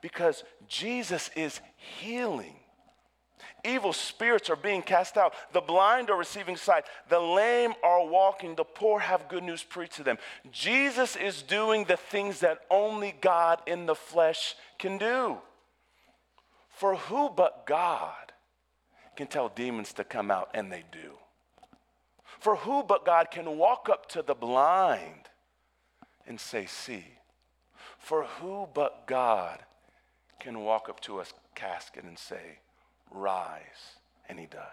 because 0.01 0.43
Jesus 0.67 1.29
is 1.35 1.61
healing. 1.77 2.55
Evil 3.63 3.93
spirits 3.93 4.49
are 4.49 4.55
being 4.55 4.81
cast 4.81 5.17
out. 5.17 5.33
The 5.53 5.61
blind 5.61 6.09
are 6.09 6.17
receiving 6.17 6.57
sight. 6.57 6.85
The 7.09 7.19
lame 7.19 7.73
are 7.83 8.05
walking. 8.05 8.55
The 8.55 8.63
poor 8.63 8.99
have 8.99 9.29
good 9.29 9.43
news 9.43 9.63
preached 9.63 9.93
to 9.93 10.03
them. 10.03 10.17
Jesus 10.51 11.15
is 11.15 11.43
doing 11.43 11.85
the 11.85 11.97
things 11.97 12.39
that 12.39 12.61
only 12.71 13.13
God 13.21 13.61
in 13.67 13.85
the 13.85 13.95
flesh 13.95 14.55
can 14.79 14.97
do. 14.97 15.37
For 16.81 16.95
who 16.95 17.29
but 17.29 17.67
God 17.67 18.31
can 19.15 19.27
tell 19.27 19.49
demons 19.49 19.93
to 19.93 20.03
come 20.03 20.31
out, 20.31 20.49
and 20.55 20.71
they 20.71 20.83
do? 20.91 21.11
For 22.39 22.55
who 22.55 22.81
but 22.81 23.05
God 23.05 23.29
can 23.29 23.59
walk 23.59 23.87
up 23.87 24.09
to 24.09 24.23
the 24.23 24.33
blind 24.33 25.29
and 26.25 26.39
say, 26.39 26.65
See? 26.65 27.05
For 27.99 28.23
who 28.23 28.67
but 28.73 29.05
God 29.05 29.59
can 30.39 30.61
walk 30.61 30.89
up 30.89 30.99
to 31.01 31.19
a 31.19 31.25
casket 31.53 32.03
and 32.03 32.17
say, 32.17 32.57
Rise? 33.11 33.99
And 34.27 34.39
he 34.39 34.47
does. 34.47 34.63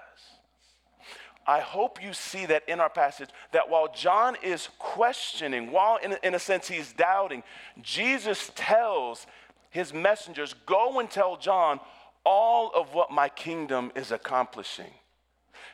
I 1.47 1.61
hope 1.61 2.03
you 2.03 2.15
see 2.15 2.47
that 2.47 2.67
in 2.67 2.81
our 2.81 2.89
passage 2.89 3.29
that 3.53 3.69
while 3.69 3.93
John 3.95 4.35
is 4.43 4.71
questioning, 4.79 5.71
while 5.73 5.99
in, 5.99 6.17
in 6.23 6.35
a 6.35 6.39
sense 6.39 6.69
he's 6.69 6.91
doubting, 6.95 7.43
Jesus 7.83 8.51
tells 8.55 9.27
his 9.69 9.93
messengers, 9.93 10.55
Go 10.65 11.01
and 11.01 11.11
tell 11.11 11.37
John 11.37 11.81
all 12.29 12.71
of 12.75 12.93
what 12.93 13.11
my 13.11 13.27
kingdom 13.31 13.91
is 13.97 14.13
accomplishing. 14.13 14.93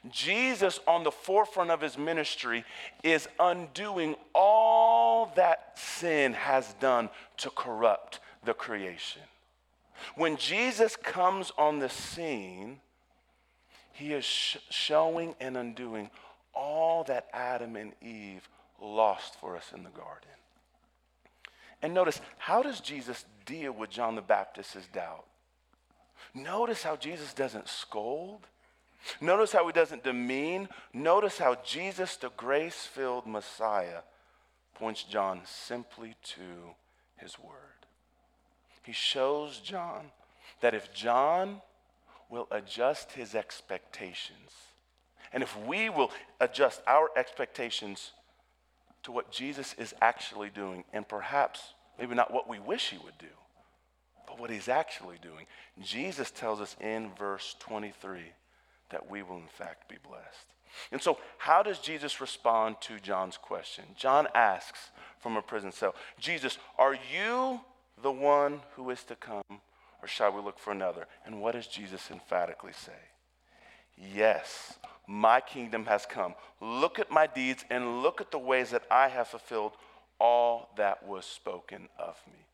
Jesus, 0.09 0.79
on 0.87 1.03
the 1.03 1.11
forefront 1.11 1.73
of 1.73 1.81
his 1.81 1.99
ministry, 1.99 2.65
is 3.03 3.27
undoing 3.41 4.15
all 4.35 5.33
that 5.35 5.77
sin 5.77 6.33
has 6.35 6.75
done 6.75 7.09
to 7.39 7.51
corrupt 7.51 8.21
the 8.45 8.55
creation. 8.55 9.23
When 10.15 10.37
Jesus 10.37 10.95
comes 10.95 11.51
on 11.59 11.81
the 11.81 11.89
scene, 11.89 12.79
he 13.93 14.13
is 14.13 14.25
sh- 14.25 14.59
showing 14.71 15.35
and 15.41 15.57
undoing 15.57 16.09
all 16.55 17.03
that 17.05 17.27
Adam 17.33 17.75
and 17.75 17.95
Eve 18.01 18.49
lost 18.81 19.41
for 19.41 19.57
us 19.57 19.73
in 19.75 19.83
the 19.83 19.91
garden. 19.91 20.29
And 21.83 21.95
notice, 21.95 22.21
how 22.39 22.63
does 22.63 22.79
Jesus 22.79 23.25
deal 23.45 23.73
with 23.73 23.91
John 23.91 24.15
the 24.15 24.23
Baptist's 24.23 24.87
doubt? 24.93 25.25
Notice 26.33 26.83
how 26.83 26.97
Jesus 26.97 27.35
doesn't 27.35 27.69
scold. 27.69 28.47
Notice 29.21 29.53
how 29.53 29.67
he 29.67 29.73
doesn't 29.73 30.05
demean. 30.05 30.69
Notice 30.93 31.39
how 31.39 31.57
Jesus, 31.65 32.17
the 32.17 32.31
grace 32.37 32.87
filled 32.87 33.27
Messiah, 33.27 34.01
points 34.75 35.03
John 35.03 35.43
simply 35.45 36.15
to 36.23 36.75
his 37.17 37.39
word. 37.39 37.53
He 38.83 38.93
shows 38.93 39.59
John 39.59 40.11
that 40.61 40.75
if 40.75 40.93
John 40.93 41.61
will 42.29 42.49
adjust 42.51 43.13
his 43.13 43.35
expectations, 43.35 44.51
and 45.33 45.43
if 45.43 45.57
we 45.67 45.91
will 45.91 46.11
adjust 46.41 46.81
our 46.87 47.11
expectations 47.17 48.13
to 49.03 49.13
what 49.13 49.31
Jesus 49.31 49.75
is 49.79 49.95
actually 50.01 50.51
doing, 50.51 50.85
and 50.93 51.07
perhaps 51.07 51.75
maybe 51.99 52.15
not 52.15 52.33
what 52.33 52.49
we 52.49 52.59
wish 52.59 52.91
he 52.91 52.99
would 52.99 53.19
do, 53.19 53.27
but 54.35 54.41
what 54.41 54.51
he's 54.51 54.69
actually 54.69 55.17
doing. 55.23 55.47
Jesus 55.81 56.31
tells 56.31 56.61
us 56.61 56.77
in 56.81 57.11
verse 57.17 57.55
23 57.61 58.21
that 58.91 59.09
we 59.09 59.23
will, 59.23 59.37
in 59.37 59.49
fact, 59.49 59.89
be 59.89 59.97
blessed. 60.07 60.47
And 60.91 61.01
so, 61.01 61.19
how 61.39 61.63
does 61.63 61.79
Jesus 61.79 62.21
respond 62.21 62.77
to 62.83 62.99
John's 62.99 63.37
question? 63.37 63.85
John 63.97 64.27
asks 64.35 64.91
from 65.21 65.37
a 65.37 65.43
prison 65.43 65.71
cell 65.71 65.95
Jesus, 66.19 66.59
are 66.79 66.95
you 66.95 67.61
the 68.03 68.11
one 68.11 68.61
who 68.75 68.91
is 68.91 69.05
to 69.05 69.15
come, 69.15 69.43
or 70.03 70.09
shall 70.09 70.33
we 70.33 70.43
look 70.43 70.59
for 70.59 70.73
another? 70.73 71.07
And 71.25 71.41
what 71.41 71.53
does 71.53 71.69
Jesus 71.69 72.11
emphatically 72.11 72.73
say? 72.73 72.93
Yes, 73.97 74.75
my 75.07 75.41
kingdom 75.41 75.87
has 75.87 76.07
come. 76.07 76.35
Look 76.61 76.99
at 76.99 77.11
my 77.11 77.29
deeds 77.29 77.65
and 77.71 78.03
look 78.03 78.21
at 78.21 78.33
the 78.33 78.39
ways 78.39 78.71
that 78.71 78.83
I 78.91 79.09
have 79.09 79.29
fulfilled 79.29 79.73
all 80.19 80.71
that 80.77 81.07
was 81.07 81.25
spoken 81.25 81.89
of 81.97 82.21
me. 82.27 82.45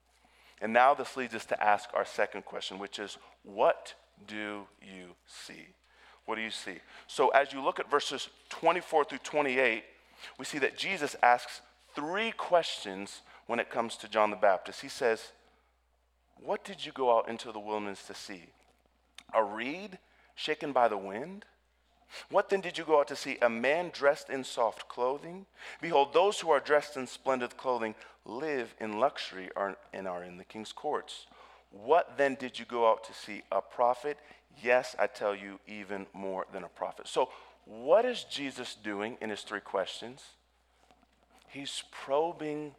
And 0.61 0.73
now 0.73 0.95
this 0.95 1.17
leads 1.17 1.35
us 1.35 1.47
to 1.47 1.63
ask 1.63 1.89
our 1.95 2.05
second 2.05 2.45
question, 2.45 2.79
which 2.79 2.99
is 2.99 3.17
what 3.43 3.95
do 4.27 4.67
you 4.83 5.15
see? 5.27 5.69
What 6.27 6.37
do 6.37 6.43
you 6.43 6.51
see? 6.51 6.79
So 7.07 7.29
as 7.29 7.53
you 7.53 7.63
look 7.63 7.81
at 7.81 7.91
verses 7.91 8.29
24 8.51 9.05
through 9.05 9.19
28, 9.19 9.85
we 10.39 10.45
see 10.45 10.59
that 10.59 10.77
Jesus 10.77 11.17
asks 11.23 11.63
three 11.95 12.33
questions 12.33 13.23
when 13.47 13.59
it 13.59 13.71
comes 13.71 13.97
to 13.97 14.09
John 14.09 14.31
the 14.31 14.37
Baptist. 14.37 14.83
He 14.83 14.89
says, 14.89 15.33
What 16.37 16.65
did 16.65 16.85
you 16.85 16.93
go 16.93 17.17
out 17.17 17.29
into 17.29 17.53
the 17.53 17.59
wilderness 17.59 18.05
to 18.07 18.15
see? 18.15 18.45
A 19.35 19.43
reed 19.43 19.99
shaken 20.35 20.73
by 20.73 20.89
the 20.89 20.99
wind? 20.99 21.47
What 22.31 22.49
then 22.51 22.61
did 22.61 22.79
you 22.79 22.85
go 22.85 23.01
out 23.01 23.09
to 23.09 23.17
see? 23.17 23.39
A 23.43 23.49
man 23.49 23.91
dressed 23.93 24.31
in 24.31 24.45
soft 24.45 24.89
clothing? 24.89 25.47
Behold, 25.81 26.13
those 26.13 26.41
who 26.41 26.51
are 26.51 26.61
dressed 26.61 26.97
in 26.97 27.07
splendid 27.07 27.57
clothing 27.57 27.95
live 28.25 28.75
in 28.81 28.99
luxury 28.99 29.51
and 29.93 30.09
are 30.09 30.25
in 30.25 30.37
the 30.37 30.45
king's 30.45 30.73
courts. 30.73 31.27
What 31.71 32.17
then 32.17 32.35
did 32.35 32.59
you 32.59 32.65
go 32.65 32.91
out 32.91 33.05
to 33.05 33.15
see? 33.15 33.43
A 33.53 33.61
prophet? 33.61 34.19
Yes, 34.63 34.97
I 34.99 35.07
tell 35.07 35.35
you, 35.35 35.61
even 35.67 36.07
more 36.13 36.47
than 36.53 36.65
a 36.65 36.69
prophet. 36.69 37.07
So, 37.07 37.31
what 37.65 38.05
is 38.05 38.25
Jesus 38.25 38.75
doing 38.75 39.17
in 39.21 39.31
his 39.31 39.43
three 39.43 39.61
questions? 39.61 40.23
He's 41.49 41.85
probing 41.91 42.75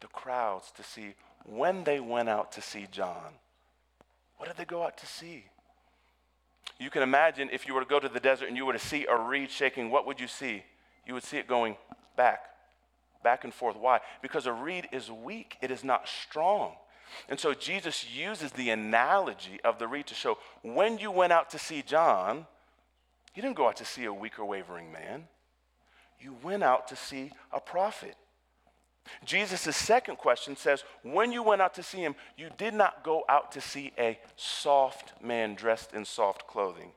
the 0.00 0.08
crowds 0.08 0.72
to 0.72 0.82
see 0.82 1.14
when 1.44 1.84
they 1.84 2.00
went 2.00 2.28
out 2.28 2.52
to 2.52 2.62
see 2.62 2.86
John. 2.90 3.34
What 4.36 4.48
did 4.48 4.56
they 4.56 4.64
go 4.64 4.82
out 4.82 4.98
to 4.98 5.06
see? 5.06 5.44
You 6.78 6.90
can 6.90 7.02
imagine 7.02 7.50
if 7.52 7.66
you 7.66 7.74
were 7.74 7.80
to 7.80 7.86
go 7.86 8.00
to 8.00 8.08
the 8.08 8.20
desert 8.20 8.48
and 8.48 8.56
you 8.56 8.66
were 8.66 8.72
to 8.72 8.78
see 8.78 9.06
a 9.06 9.16
reed 9.16 9.50
shaking, 9.50 9.90
what 9.90 10.06
would 10.06 10.18
you 10.18 10.26
see? 10.26 10.64
You 11.06 11.14
would 11.14 11.22
see 11.22 11.36
it 11.36 11.46
going 11.46 11.76
back, 12.16 12.40
back 13.22 13.44
and 13.44 13.54
forth. 13.54 13.76
Why? 13.76 14.00
Because 14.22 14.46
a 14.46 14.52
reed 14.52 14.88
is 14.92 15.10
weak, 15.10 15.56
it 15.62 15.70
is 15.70 15.84
not 15.84 16.08
strong. 16.08 16.72
And 17.28 17.38
so 17.38 17.54
Jesus 17.54 18.06
uses 18.10 18.50
the 18.52 18.70
analogy 18.70 19.60
of 19.64 19.78
the 19.78 19.86
reed 19.86 20.06
to 20.08 20.14
show 20.14 20.38
when 20.62 20.98
you 20.98 21.10
went 21.10 21.32
out 21.32 21.50
to 21.50 21.58
see 21.58 21.82
John, 21.82 22.46
you 23.34 23.42
didn't 23.42 23.56
go 23.56 23.68
out 23.68 23.76
to 23.76 23.84
see 23.84 24.04
a 24.04 24.12
weak 24.12 24.38
or 24.38 24.44
wavering 24.44 24.90
man. 24.92 25.28
You 26.20 26.36
went 26.42 26.62
out 26.62 26.88
to 26.88 26.96
see 26.96 27.30
a 27.52 27.60
prophet. 27.60 28.16
Jesus' 29.24 29.76
second 29.76 30.16
question 30.16 30.56
says, 30.56 30.84
When 31.02 31.32
you 31.32 31.42
went 31.42 31.62
out 31.62 31.74
to 31.74 31.82
see 31.82 31.98
him, 31.98 32.14
you 32.36 32.50
did 32.56 32.74
not 32.74 33.04
go 33.04 33.24
out 33.28 33.52
to 33.52 33.60
see 33.60 33.92
a 33.98 34.18
soft 34.36 35.12
man 35.22 35.54
dressed 35.54 35.92
in 35.92 36.04
soft 36.04 36.46
clothing. 36.46 36.90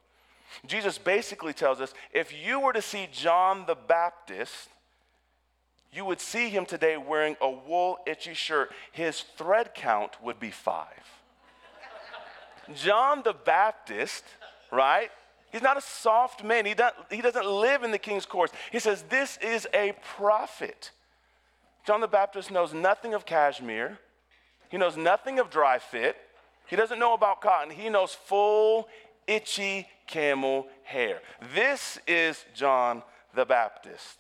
Jesus 0.66 0.98
basically 0.98 1.54
tells 1.54 1.82
us 1.82 1.94
if 2.14 2.34
you 2.34 2.60
were 2.60 2.74
to 2.74 2.82
see 2.82 3.08
John 3.12 3.66
the 3.68 3.76
Baptist, 3.76 4.70
you 5.92 6.06
would 6.06 6.20
see 6.20 6.50
him 6.50 6.66
today 6.66 6.98
wearing 6.98 7.36
a 7.42 7.50
wool 7.50 7.98
itchy 8.06 8.34
shirt. 8.34 8.72
His 8.92 9.22
thread 9.38 9.74
count 9.74 10.22
would 10.22 10.40
be 10.40 10.52
five. 10.52 10.88
John 12.76 13.22
the 13.24 13.34
Baptist, 13.34 14.24
right? 14.72 15.10
He's 15.52 15.62
not 15.62 15.78
a 15.78 15.82
soft 15.82 16.44
man. 16.44 16.66
He, 16.66 16.74
doesn't, 16.74 17.46
live 17.46 17.84
in 17.84 17.92
the 17.92 17.98
king's 17.98 18.26
courts. 18.26 18.54
He 18.72 18.80
says, 18.80 19.04
This 19.10 19.38
is 19.42 19.68
a 19.74 19.94
prophet. 20.18 20.92
John 21.88 22.02
the 22.02 22.08
Baptist 22.08 22.52
knows 22.52 22.74
nothing 22.74 23.14
of 23.14 23.26
cashmere, 23.26 23.98
he 24.70 24.78
knows 24.78 24.98
nothing 24.98 25.40
of 25.40 25.50
Dri-FIT, 25.50 26.18
he 26.68 26.76
doesn't 26.76 27.00
know 27.00 27.14
about 27.14 27.40
cotton. 27.40 27.72
He 27.72 27.88
knows 27.88 28.14
full, 28.14 28.90
itchy 29.26 29.88
camel 30.06 30.68
hair. 30.84 31.22
This 31.56 31.98
is 32.06 32.44
John 32.54 33.04
the 33.34 33.46
Baptist. 33.46 34.18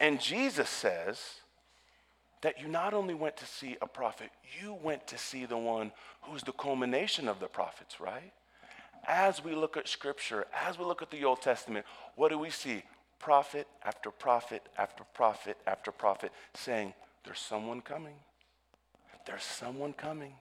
And 0.00 0.20
Jesus 0.20 0.68
says 0.68 1.20
that 2.42 2.60
you 2.60 2.66
not 2.66 2.94
only 2.94 3.14
went 3.14 3.36
to 3.36 3.46
see 3.46 3.76
a 3.80 3.86
prophet, 3.86 4.30
you 4.60 4.74
went 4.74 5.06
to 5.06 5.18
see 5.18 5.46
the 5.46 5.56
one 5.56 5.92
who's 6.22 6.42
the 6.42 6.50
culmination 6.50 7.28
of 7.28 7.38
the 7.38 7.46
prophets, 7.46 8.00
right? 8.00 8.32
as 9.06 9.42
we 9.42 9.54
look 9.54 9.76
at 9.76 9.88
Scripture, 9.88 10.46
as 10.52 10.78
we 10.78 10.84
look 10.84 11.02
at 11.02 11.10
the 11.10 11.24
Old 11.24 11.40
Testament, 11.40 11.86
what 12.16 12.30
do 12.30 12.38
we 12.38 12.50
see? 12.50 12.82
Prophet 13.18 13.66
after 13.84 14.10
prophet 14.10 14.62
after 14.78 15.04
prophet 15.14 15.56
after 15.66 15.90
prophet 15.90 16.32
saying, 16.54 16.94
There's 17.24 17.40
someone 17.40 17.80
coming. 17.80 18.16
There's 19.26 19.42
someone 19.42 19.92
coming. 19.92 20.34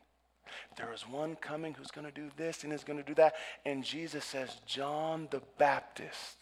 There 0.78 0.94
is 0.94 1.02
one 1.08 1.36
coming 1.38 1.74
who's 1.74 1.92
going 1.92 2.06
to 2.06 2.14
do 2.14 2.30
this 2.38 2.64
and 2.64 2.72
is 2.72 2.84
going 2.84 3.00
to 3.00 3.06
do 3.06 3.16
that. 3.16 3.34
And 3.66 3.84
Jesus 3.84 4.24
says, 4.24 4.58
John 4.66 5.28
the 5.32 5.42
Baptist. 5.58 6.38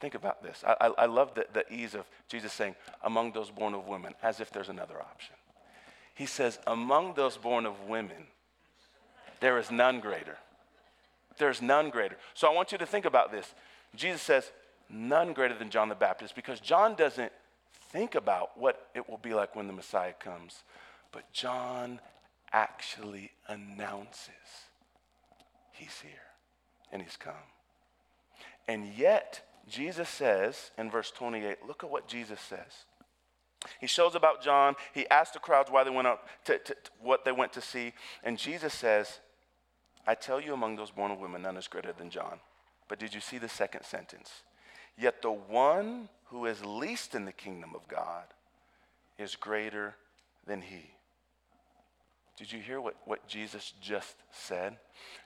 Think 0.00 0.14
about 0.14 0.42
this. 0.42 0.62
I, 0.66 0.76
I, 0.80 0.86
I 0.98 1.06
love 1.06 1.34
the, 1.34 1.46
the 1.52 1.70
ease 1.72 1.94
of 1.94 2.04
Jesus 2.28 2.52
saying, 2.52 2.76
among 3.02 3.32
those 3.32 3.50
born 3.50 3.74
of 3.74 3.88
women, 3.88 4.14
as 4.22 4.40
if 4.40 4.50
there's 4.50 4.68
another 4.68 5.00
option. 5.00 5.34
He 6.14 6.26
says, 6.26 6.58
among 6.66 7.14
those 7.14 7.36
born 7.36 7.66
of 7.66 7.88
women, 7.88 8.28
there 9.40 9.58
is 9.58 9.70
none 9.70 10.00
greater. 10.00 10.38
There's 11.38 11.62
none 11.62 11.90
greater. 11.90 12.16
So 12.34 12.48
I 12.48 12.54
want 12.54 12.72
you 12.72 12.78
to 12.78 12.86
think 12.86 13.04
about 13.04 13.32
this. 13.32 13.54
Jesus 13.94 14.22
says, 14.22 14.50
none 14.90 15.32
greater 15.32 15.54
than 15.54 15.70
John 15.70 15.88
the 15.88 15.94
Baptist, 15.94 16.34
because 16.34 16.60
John 16.60 16.94
doesn't 16.94 17.32
think 17.90 18.14
about 18.14 18.58
what 18.58 18.88
it 18.94 19.08
will 19.08 19.18
be 19.18 19.34
like 19.34 19.56
when 19.56 19.66
the 19.66 19.72
Messiah 19.72 20.12
comes, 20.12 20.64
but 21.12 21.32
John 21.32 22.00
actually 22.52 23.30
announces 23.46 24.32
he's 25.72 26.00
here 26.00 26.12
and 26.92 27.02
he's 27.02 27.16
come. 27.16 27.34
And 28.66 28.86
yet, 28.96 29.42
Jesus 29.68 30.08
says 30.08 30.70
in 30.78 30.90
verse 30.90 31.10
28, 31.10 31.58
look 31.66 31.84
at 31.84 31.90
what 31.90 32.08
Jesus 32.08 32.40
says. 32.40 32.84
He 33.80 33.86
shows 33.86 34.14
about 34.14 34.42
John. 34.42 34.76
He 34.94 35.08
asked 35.08 35.34
the 35.34 35.40
crowds 35.40 35.70
why 35.70 35.84
they 35.84 35.90
went 35.90 36.06
out 36.06 36.20
to, 36.44 36.58
to, 36.58 36.74
to 36.74 36.90
what 37.00 37.24
they 37.24 37.32
went 37.32 37.52
to 37.54 37.60
see. 37.60 37.92
And 38.22 38.38
Jesus 38.38 38.72
says, 38.72 39.20
I 40.06 40.14
tell 40.14 40.40
you, 40.40 40.54
among 40.54 40.76
those 40.76 40.90
born 40.90 41.10
of 41.10 41.18
women, 41.18 41.42
none 41.42 41.56
is 41.56 41.68
greater 41.68 41.92
than 41.92 42.08
John. 42.08 42.40
But 42.88 42.98
did 42.98 43.12
you 43.12 43.20
see 43.20 43.38
the 43.38 43.48
second 43.48 43.84
sentence? 43.84 44.30
Yet 44.98 45.22
the 45.22 45.32
one 45.32 46.08
who 46.26 46.46
is 46.46 46.64
least 46.64 47.14
in 47.14 47.24
the 47.24 47.32
kingdom 47.32 47.74
of 47.74 47.86
God 47.88 48.24
is 49.18 49.36
greater 49.36 49.94
than 50.46 50.62
he. 50.62 50.90
Did 52.36 52.52
you 52.52 52.60
hear 52.60 52.80
what, 52.80 52.96
what 53.04 53.26
Jesus 53.26 53.72
just 53.80 54.16
said? 54.30 54.76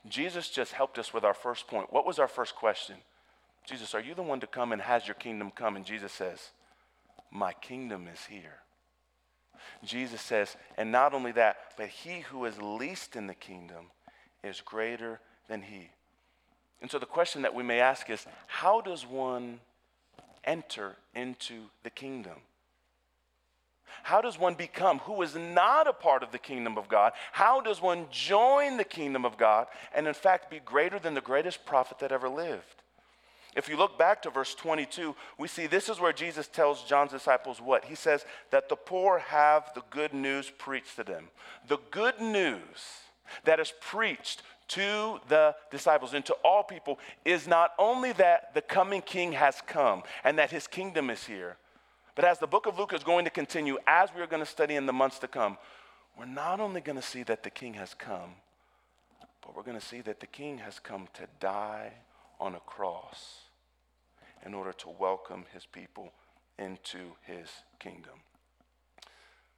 Jesus 0.08 0.48
just 0.48 0.72
helped 0.72 0.98
us 0.98 1.12
with 1.12 1.24
our 1.24 1.35
first 1.35 1.68
point. 1.68 1.92
What 1.92 2.06
was 2.06 2.18
our 2.18 2.28
first 2.28 2.54
question? 2.54 2.96
Jesus, 3.66 3.94
are 3.94 4.00
you 4.00 4.14
the 4.14 4.22
one 4.22 4.40
to 4.40 4.46
come 4.46 4.72
and 4.72 4.80
has 4.80 5.06
your 5.06 5.14
kingdom 5.14 5.50
come? 5.50 5.76
And 5.76 5.85
Jesus 5.85 6.12
says, 6.12 6.50
My 7.30 7.52
kingdom 7.52 8.08
is 8.12 8.24
here. 8.24 8.61
Jesus 9.85 10.20
says, 10.20 10.56
and 10.76 10.90
not 10.90 11.14
only 11.14 11.32
that, 11.32 11.56
but 11.76 11.88
he 11.88 12.20
who 12.20 12.44
is 12.44 12.61
least 12.61 13.16
in 13.16 13.26
the 13.26 13.35
kingdom 13.35 13.87
is 14.42 14.61
greater 14.61 15.20
than 15.48 15.62
he. 15.62 15.90
And 16.83 16.90
so 16.90 16.99
the 16.99 17.07
question 17.07 17.42
that 17.42 17.55
we 17.55 17.62
may 17.62 17.81
ask 17.81 18.11
is 18.11 18.27
how 18.49 18.81
does 18.81 19.07
one 19.07 19.61
enter 20.45 20.97
into 21.14 21.66
the 21.85 21.90
kingdom? 21.90 22.35
How 24.03 24.21
does 24.21 24.38
one 24.38 24.55
become 24.55 24.99
who 25.01 25.23
is 25.23 25.37
not 25.37 25.87
a 25.87 25.92
part 25.92 26.25
of 26.25 26.33
the 26.33 26.38
kingdom 26.38 26.77
of 26.77 26.88
God? 26.88 27.12
How 27.31 27.61
does 27.61 27.81
one 27.81 28.07
join 28.11 28.77
the 28.77 28.85
kingdom 28.85 29.25
of 29.25 29.38
God 29.38 29.68
and, 29.95 30.09
in 30.09 30.14
fact, 30.14 30.51
be 30.51 30.59
greater 30.59 30.99
than 30.99 31.14
the 31.14 31.21
greatest 31.21 31.64
prophet 31.64 32.01
that 32.01 32.11
ever 32.11 32.29
lived? 32.29 32.83
If 33.55 33.68
you 33.68 33.77
look 33.77 33.99
back 33.99 34.23
to 34.23 34.31
verse 34.31 34.55
22, 34.55 35.14
we 35.38 35.47
see 35.47 35.66
this 35.66 35.88
is 35.88 36.01
where 36.01 36.12
Jesus 36.12 36.49
tells 36.49 36.85
John's 36.85 37.12
disciples 37.12 37.61
what? 37.61 37.85
He 37.85 37.95
says 37.95 38.25
that 38.51 38.68
the 38.68 38.77
poor 38.77 39.18
have 39.18 39.71
the 39.75 39.83
good 39.90 40.14
news 40.14 40.51
preached 40.51 40.97
to 40.97 41.05
them. 41.05 41.29
The 41.68 41.79
good 41.90 42.18
news 42.18 43.03
that 43.45 43.61
is 43.61 43.73
preached 43.81 44.42
to 44.68 45.20
the 45.29 45.55
disciples 45.70 46.14
and 46.14 46.25
to 46.27 46.35
all 46.44 46.62
people 46.62 46.98
is 47.25 47.46
not 47.46 47.72
only 47.79 48.12
that 48.12 48.55
the 48.55 48.62
coming 48.62 49.03
king 49.03 49.33
has 49.33 49.61
come 49.66 50.03
and 50.25 50.38
that 50.38 50.51
his 50.51 50.66
kingdom 50.66 51.11
is 51.11 51.25
here, 51.25 51.57
but 52.14 52.25
as 52.25 52.38
the 52.38 52.46
book 52.46 52.66
of 52.66 52.79
Luke 52.79 52.92
is 52.92 53.03
going 53.03 53.25
to 53.25 53.31
continue, 53.31 53.79
as 53.87 54.11
we 54.14 54.20
are 54.20 54.27
going 54.27 54.42
to 54.42 54.51
study 54.51 54.77
in 54.77 54.87
the 54.87 54.92
months 54.92 55.18
to 55.20 55.29
come, 55.29 55.57
we're 56.18 56.27
not 56.27 56.61
only 56.61 56.81
going 56.81 56.96
to 56.96 57.07
see 57.07 57.22
that 57.22 57.42
the 57.42 57.51
king 57.51 57.75
has 57.75 57.94
come, 57.94 58.35
but 59.40 59.57
we're 59.57 59.62
going 59.62 59.79
to 59.79 59.85
see 59.85 60.01
that 60.03 60.20
the 60.20 60.27
king 60.27 60.59
has 60.59 60.79
come 60.79 61.09
to 61.14 61.22
die 61.40 61.92
on 62.38 62.55
a 62.55 62.61
cross 62.61 63.40
in 64.44 64.55
order 64.55 64.72
to 64.72 64.88
welcome 64.98 65.44
his 65.53 65.64
people 65.66 66.12
into 66.59 66.98
his 67.22 67.48
kingdom. 67.79 68.14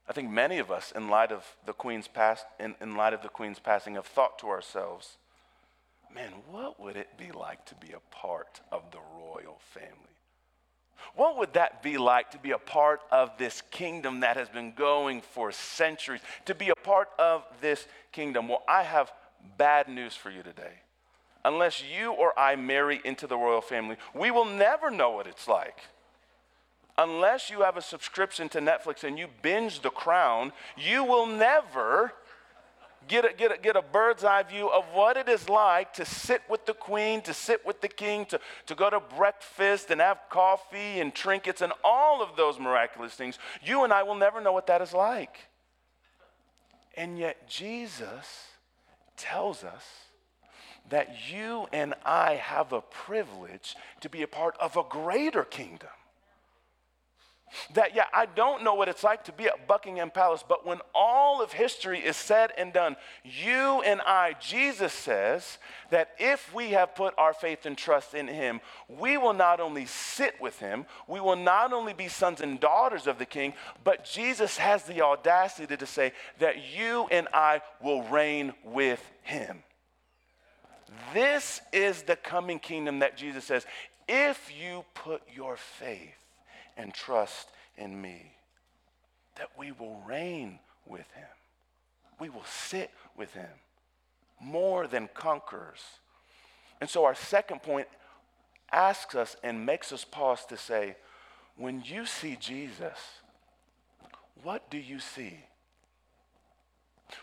I 0.09 0.13
think 0.13 0.31
many 0.31 0.59
of 0.59 0.71
us, 0.71 0.93
in 0.95 1.09
light 1.09 1.33
of 1.33 1.45
the 1.65 1.73
Queen's 1.73 2.09
past, 2.09 2.45
in, 2.61 2.75
in 2.81 2.97
light 2.97 3.15
of 3.15 3.23
the 3.23 3.29
Queen's 3.29 3.59
passing, 3.59 3.95
have 3.95 4.07
thought 4.07 4.39
to 4.41 4.49
ourselves, 4.49 5.17
man, 6.15 6.33
what 6.51 6.79
would 6.79 6.97
it 6.97 7.17
be 7.19 7.33
like 7.33 7.65
to 7.67 7.75
be 7.75 7.93
a 7.93 8.15
part 8.15 8.61
of 8.71 8.83
the 8.91 8.99
royal 9.19 9.59
family? 9.73 9.99
What 11.17 11.39
would 11.39 11.55
that 11.55 11.83
be 11.83 11.99
like 11.99 12.31
to 12.31 12.39
be 12.39 12.51
a 12.53 12.59
part 12.59 13.01
of 13.11 13.37
this 13.39 13.63
kingdom 13.71 14.21
that 14.21 14.37
has 14.37 14.49
been 14.49 14.73
going 14.73 15.23
for 15.23 15.53
centuries? 15.53 16.21
To 16.47 16.55
be 16.55 16.71
a 16.71 16.75
part 16.75 17.09
of 17.19 17.45
this 17.61 17.87
kingdom? 18.13 18.49
Well, 18.49 18.63
I 18.69 18.83
have 18.83 19.13
bad 19.59 19.89
news 19.89 20.15
for 20.15 20.31
you 20.31 20.43
today. 20.43 20.81
Unless 21.45 21.83
you 21.85 22.13
or 22.13 22.39
I 22.39 22.57
marry 22.57 23.01
into 23.05 23.27
the 23.27 23.37
royal 23.37 23.61
family, 23.61 23.97
we 24.15 24.31
will 24.31 24.47
never 24.47 24.91
know 24.91 25.11
what 25.11 25.27
it's 25.27 25.47
like 25.47 25.79
unless 26.97 27.51
you 27.51 27.63
have 27.63 27.77
a 27.77 27.83
subscription 27.83 28.49
to 28.51 28.61
Netflix 28.61 29.05
and 29.05 29.19
you 29.19 29.29
binge 29.43 29.81
The 29.81 29.91
Crown, 29.91 30.53
you 30.77 31.05
will 31.05 31.27
never 31.27 32.13
get 33.09 33.25
a, 33.25 33.35
get, 33.35 33.53
a, 33.53 33.59
get 33.59 33.77
a 33.77 33.83
bird's 33.83 34.25
eye 34.25 34.43
view 34.43 34.71
of 34.71 34.85
what 34.93 35.17
it 35.17 35.29
is 35.29 35.49
like 35.49 35.93
to 35.95 36.05
sit 36.05 36.43
with 36.49 36.67
the 36.67 36.73
queen, 36.73 37.21
to 37.23 37.35
sit 37.35 37.65
with 37.67 37.81
the 37.81 37.89
king, 37.89 38.25
to, 38.27 38.41
to 38.67 38.75
go 38.75 38.91
to 38.91 39.01
breakfast 39.01 39.91
and 39.91 40.01
have 40.01 40.19
coffee 40.31 41.01
and 41.01 41.15
trinkets 41.15 41.61
and 41.61 41.73
all 41.83 42.23
of 42.23 42.37
those 42.37 42.59
miraculous 42.59 43.15
things. 43.15 43.39
You 43.63 43.85
and 43.85 43.93
I 43.93 44.03
will 44.03 44.15
never 44.15 44.41
know 44.41 44.53
what 44.53 44.67
that 44.69 44.81
is 44.81 44.93
like. 44.93 45.49
And 46.97 47.19
yet, 47.19 47.49
Jesus 47.49 48.49
tells 49.17 49.65
us 49.65 49.85
that 50.91 51.17
you 51.31 51.67
and 51.73 51.95
I 52.05 52.35
have 52.35 52.73
a 52.73 52.81
privilege 52.81 53.75
to 54.01 54.09
be 54.09 54.23
a 54.23 54.29
part 54.29 54.57
of 54.61 54.77
a 54.77 54.85
greater 54.89 55.45
kingdom. 55.45 55.89
That, 57.75 57.95
yeah, 57.95 58.07
I 58.13 58.27
don't 58.27 58.65
know 58.65 58.75
what 58.75 58.89
it's 58.89 59.05
like 59.05 59.25
to 59.25 59.33
be 59.33 59.45
at 59.45 59.69
Buckingham 59.69 60.11
Palace, 60.11 60.45
but 60.47 60.67
when 60.67 60.79
all 60.95 61.43
of 61.43 61.53
history 61.53 62.01
is 62.01 62.17
said 62.17 62.51
and 62.59 62.73
done, 62.73 62.97
you 63.23 63.83
and 63.83 64.01
I, 64.01 64.35
Jesus 64.41 64.93
says 64.93 65.59
that 65.91 66.11
if 66.19 66.53
we 66.55 66.71
have 66.71 66.95
put 66.95 67.15
our 67.17 67.33
faith 67.33 67.65
and 67.67 67.79
trust 67.79 68.15
in 68.15 68.27
Him, 68.27 68.61
we 68.89 69.17
will 69.17 69.33
not 69.33 69.61
only 69.61 69.87
sit 69.87 70.41
with 70.41 70.59
Him, 70.59 70.87
we 71.07 71.21
will 71.21 71.37
not 71.37 71.73
only 71.73 71.93
be 71.93 72.09
sons 72.09 72.41
and 72.41 72.59
daughters 72.59 73.07
of 73.07 73.19
the 73.19 73.27
King, 73.27 73.55
but 73.85 74.05
Jesus 74.05 74.57
has 74.57 74.85
the 74.85 75.03
audacity 75.03 75.77
to 75.77 75.87
say 75.87 76.13
that 76.41 76.57
you 76.77 77.07
and 77.11 77.29
I 77.33 77.61
will 77.83 78.03
reign 78.05 78.53
with 78.65 79.03
Him. 79.23 79.63
This 81.13 81.61
is 81.73 82.03
the 82.03 82.17
coming 82.17 82.59
kingdom 82.59 83.01
that 83.01 83.17
Jesus 83.17 83.45
says, 83.45 83.67
if 84.09 84.51
you 84.61 84.85
put 84.95 85.23
your 85.35 85.57
faith 85.57 86.24
and 86.77 86.93
trust 86.93 87.49
in 87.77 88.01
me, 88.01 88.33
that 89.37 89.51
we 89.59 89.73
will 89.73 90.01
reign 90.07 90.59
with 90.87 91.11
him. 91.13 91.27
We 92.21 92.29
will 92.29 92.45
sit 92.45 92.91
with 93.17 93.33
him 93.35 93.51
more 94.41 94.87
than 94.87 95.09
conquerors. 95.15 95.81
And 96.81 96.89
so 96.89 97.05
our 97.05 97.15
second 97.15 97.63
point 97.63 97.89
asks 98.73 99.15
us 99.15 99.37
and 99.43 99.65
makes 99.65 99.93
us 99.93 100.05
pause 100.05 100.45
to 100.47 100.57
say, 100.57 100.97
when 101.57 101.83
you 101.85 102.07
see 102.07 102.37
Jesus, 102.39 102.99
what 104.43 104.71
do 104.71 104.79
you 104.79 104.99
see? 104.99 105.39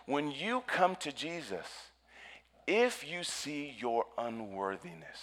When 0.05 0.31
you 0.31 0.63
come 0.67 0.95
to 0.97 1.11
Jesus, 1.11 1.67
if 2.67 3.05
you 3.09 3.23
see 3.23 3.75
your 3.77 4.05
unworthiness, 4.17 5.19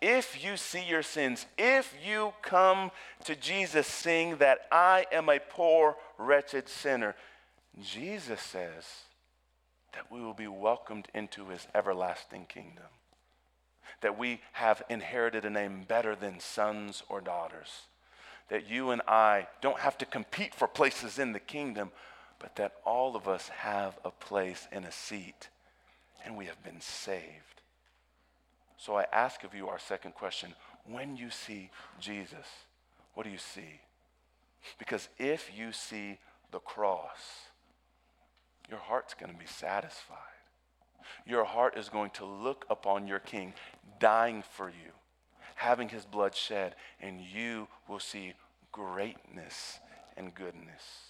if 0.00 0.42
you 0.42 0.56
see 0.56 0.84
your 0.84 1.02
sins, 1.02 1.46
if 1.58 1.94
you 2.04 2.32
come 2.42 2.90
to 3.24 3.36
Jesus 3.36 3.86
saying 3.86 4.36
that 4.36 4.60
I 4.72 5.06
am 5.12 5.28
a 5.28 5.38
poor, 5.38 5.96
wretched 6.18 6.68
sinner, 6.68 7.14
Jesus 7.82 8.40
says 8.40 8.86
that 9.92 10.10
we 10.10 10.20
will 10.20 10.34
be 10.34 10.46
welcomed 10.46 11.08
into 11.14 11.48
his 11.48 11.66
everlasting 11.74 12.46
kingdom. 12.46 12.84
That 14.00 14.18
we 14.18 14.40
have 14.52 14.82
inherited 14.88 15.44
a 15.44 15.50
name 15.50 15.84
better 15.86 16.16
than 16.16 16.40
sons 16.40 17.02
or 17.08 17.20
daughters. 17.20 17.82
That 18.48 18.68
you 18.68 18.90
and 18.90 19.02
I 19.06 19.48
don't 19.60 19.80
have 19.80 19.98
to 19.98 20.06
compete 20.06 20.54
for 20.54 20.66
places 20.66 21.18
in 21.18 21.32
the 21.32 21.40
kingdom, 21.40 21.90
but 22.38 22.56
that 22.56 22.74
all 22.84 23.16
of 23.16 23.28
us 23.28 23.48
have 23.48 23.98
a 24.04 24.10
place 24.10 24.66
and 24.72 24.84
a 24.84 24.92
seat, 24.92 25.48
and 26.24 26.36
we 26.36 26.46
have 26.46 26.62
been 26.64 26.80
saved. 26.80 27.59
So 28.80 28.96
I 28.96 29.04
ask 29.12 29.44
of 29.44 29.54
you 29.54 29.68
our 29.68 29.78
second 29.78 30.14
question 30.14 30.54
when 30.86 31.14
you 31.14 31.28
see 31.28 31.68
Jesus, 32.00 32.46
what 33.12 33.24
do 33.24 33.30
you 33.30 33.36
see? 33.36 33.80
Because 34.78 35.10
if 35.18 35.50
you 35.54 35.70
see 35.70 36.18
the 36.50 36.60
cross, 36.60 37.48
your 38.70 38.78
heart's 38.78 39.12
going 39.12 39.30
to 39.30 39.38
be 39.38 39.44
satisfied. 39.44 40.16
Your 41.26 41.44
heart 41.44 41.76
is 41.76 41.90
going 41.90 42.10
to 42.12 42.24
look 42.24 42.64
upon 42.70 43.06
your 43.06 43.18
King 43.18 43.52
dying 43.98 44.42
for 44.56 44.70
you, 44.70 44.92
having 45.56 45.90
his 45.90 46.06
blood 46.06 46.34
shed, 46.34 46.74
and 47.02 47.20
you 47.20 47.68
will 47.86 47.98
see 47.98 48.32
greatness 48.72 49.78
and 50.16 50.34
goodness. 50.34 51.09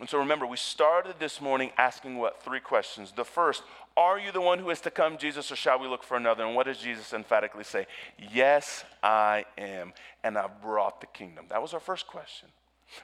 And 0.00 0.08
so 0.08 0.18
remember, 0.18 0.46
we 0.46 0.56
started 0.56 1.16
this 1.18 1.40
morning 1.40 1.70
asking 1.76 2.18
what? 2.18 2.42
Three 2.42 2.60
questions. 2.60 3.12
The 3.16 3.24
first, 3.24 3.62
are 3.96 4.18
you 4.18 4.30
the 4.30 4.40
one 4.40 4.60
who 4.60 4.70
is 4.70 4.80
to 4.82 4.90
come, 4.90 5.18
Jesus, 5.18 5.50
or 5.50 5.56
shall 5.56 5.80
we 5.80 5.88
look 5.88 6.04
for 6.04 6.16
another? 6.16 6.44
And 6.44 6.54
what 6.54 6.66
does 6.66 6.78
Jesus 6.78 7.12
emphatically 7.12 7.64
say? 7.64 7.86
Yes, 8.32 8.84
I 9.02 9.44
am, 9.56 9.92
and 10.22 10.38
I've 10.38 10.62
brought 10.62 11.00
the 11.00 11.08
kingdom. 11.08 11.46
That 11.48 11.60
was 11.60 11.74
our 11.74 11.80
first 11.80 12.06
question. 12.06 12.48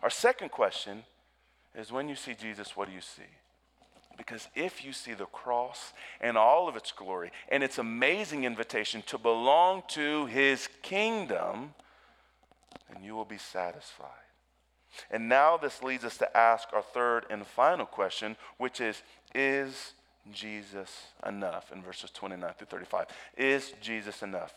Our 0.02 0.10
second 0.10 0.50
question 0.50 1.02
is 1.74 1.90
when 1.90 2.08
you 2.08 2.14
see 2.14 2.34
Jesus, 2.34 2.76
what 2.76 2.88
do 2.88 2.94
you 2.94 3.00
see? 3.00 3.22
Because 4.16 4.46
if 4.54 4.84
you 4.84 4.92
see 4.92 5.14
the 5.14 5.26
cross 5.26 5.92
and 6.20 6.38
all 6.38 6.68
of 6.68 6.76
its 6.76 6.92
glory 6.92 7.32
and 7.48 7.64
its 7.64 7.78
amazing 7.78 8.44
invitation 8.44 9.02
to 9.06 9.18
belong 9.18 9.82
to 9.88 10.26
his 10.26 10.68
kingdom, 10.82 11.74
then 12.92 13.02
you 13.02 13.16
will 13.16 13.24
be 13.24 13.38
satisfied. 13.38 14.08
And 15.10 15.28
now 15.28 15.56
this 15.56 15.82
leads 15.82 16.04
us 16.04 16.18
to 16.18 16.36
ask 16.36 16.68
our 16.72 16.82
third 16.82 17.26
and 17.30 17.46
final 17.46 17.86
question, 17.86 18.36
which 18.58 18.80
is 18.80 19.02
Is 19.34 19.92
Jesus 20.32 21.08
enough? 21.26 21.72
In 21.72 21.82
verses 21.82 22.10
29 22.10 22.52
through 22.56 22.66
35. 22.66 23.06
Is 23.36 23.72
Jesus 23.80 24.22
enough? 24.22 24.54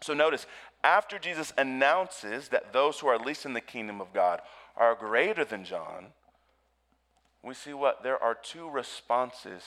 So 0.00 0.12
notice, 0.12 0.46
after 0.82 1.18
Jesus 1.18 1.52
announces 1.56 2.48
that 2.48 2.72
those 2.72 3.00
who 3.00 3.06
are 3.06 3.18
least 3.18 3.46
in 3.46 3.54
the 3.54 3.60
kingdom 3.60 4.00
of 4.00 4.12
God 4.12 4.42
are 4.76 4.94
greater 4.94 5.44
than 5.44 5.64
John, 5.64 6.08
we 7.42 7.54
see 7.54 7.72
what? 7.72 8.02
There 8.02 8.22
are 8.22 8.34
two 8.34 8.68
responses 8.68 9.62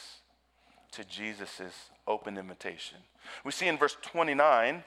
to 0.91 1.03
Jesus' 1.03 1.89
open 2.07 2.38
invitation. 2.38 2.97
We 3.43 3.51
see 3.51 3.67
in 3.67 3.77
verse 3.77 3.97
29 4.01 4.83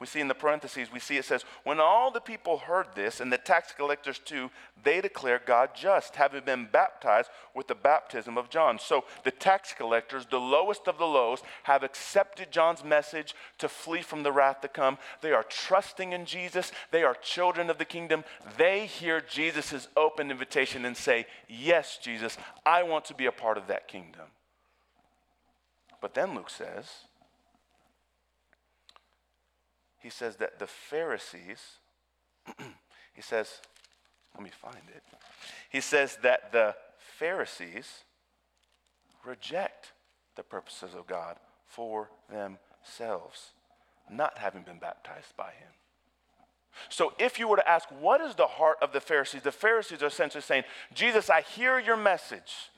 we 0.00 0.06
see 0.06 0.20
in 0.20 0.28
the 0.28 0.34
parentheses, 0.34 0.92
we 0.92 1.00
see 1.00 1.16
it 1.16 1.24
says, 1.24 1.44
When 1.64 1.80
all 1.80 2.10
the 2.10 2.20
people 2.20 2.58
heard 2.58 2.88
this, 2.94 3.20
and 3.20 3.32
the 3.32 3.38
tax 3.38 3.72
collectors 3.72 4.18
too, 4.18 4.50
they 4.84 5.00
declare 5.00 5.40
God 5.44 5.70
just, 5.74 6.16
having 6.16 6.44
been 6.44 6.68
baptized 6.70 7.30
with 7.54 7.66
the 7.66 7.74
baptism 7.74 8.38
of 8.38 8.48
John. 8.48 8.78
So 8.78 9.04
the 9.24 9.30
tax 9.30 9.72
collectors, 9.72 10.26
the 10.26 10.38
lowest 10.38 10.86
of 10.86 10.98
the 10.98 11.06
lows, 11.06 11.42
have 11.64 11.82
accepted 11.82 12.52
John's 12.52 12.84
message 12.84 13.34
to 13.58 13.68
flee 13.68 14.02
from 14.02 14.22
the 14.22 14.32
wrath 14.32 14.60
to 14.60 14.68
come. 14.68 14.98
They 15.20 15.32
are 15.32 15.44
trusting 15.44 16.12
in 16.12 16.24
Jesus, 16.26 16.70
they 16.90 17.02
are 17.02 17.14
children 17.14 17.70
of 17.70 17.78
the 17.78 17.84
kingdom. 17.84 18.24
They 18.56 18.86
hear 18.86 19.20
Jesus' 19.20 19.88
open 19.96 20.30
invitation 20.30 20.84
and 20.84 20.96
say, 20.96 21.26
Yes, 21.48 21.98
Jesus, 22.00 22.38
I 22.64 22.82
want 22.84 23.04
to 23.06 23.14
be 23.14 23.26
a 23.26 23.32
part 23.32 23.58
of 23.58 23.66
that 23.66 23.88
kingdom. 23.88 24.26
But 26.00 26.14
then 26.14 26.34
Luke 26.34 26.50
says, 26.50 27.07
he 30.08 30.10
says 30.10 30.36
that 30.36 30.58
the 30.58 30.66
Pharisees, 30.66 31.60
he 33.12 33.20
says, 33.20 33.60
let 34.34 34.42
me 34.42 34.48
find 34.48 34.80
it. 34.96 35.02
He 35.68 35.82
says 35.82 36.16
that 36.22 36.50
the 36.50 36.74
Pharisees 37.18 38.04
reject 39.22 39.92
the 40.34 40.42
purposes 40.42 40.94
of 40.94 41.06
God 41.06 41.36
for 41.66 42.08
themselves, 42.30 43.50
not 44.10 44.38
having 44.38 44.62
been 44.62 44.78
baptized 44.78 45.36
by 45.36 45.50
him. 45.50 45.72
So, 46.88 47.12
if 47.18 47.38
you 47.38 47.46
were 47.46 47.56
to 47.56 47.68
ask, 47.68 47.86
what 48.00 48.22
is 48.22 48.34
the 48.34 48.46
heart 48.46 48.78
of 48.80 48.94
the 48.94 49.02
Pharisees? 49.02 49.42
The 49.42 49.52
Pharisees 49.52 50.02
are 50.02 50.06
essentially 50.06 50.40
saying, 50.40 50.64
Jesus, 50.94 51.28
I 51.28 51.42
hear 51.42 51.78
your 51.78 51.98
message. 51.98 52.70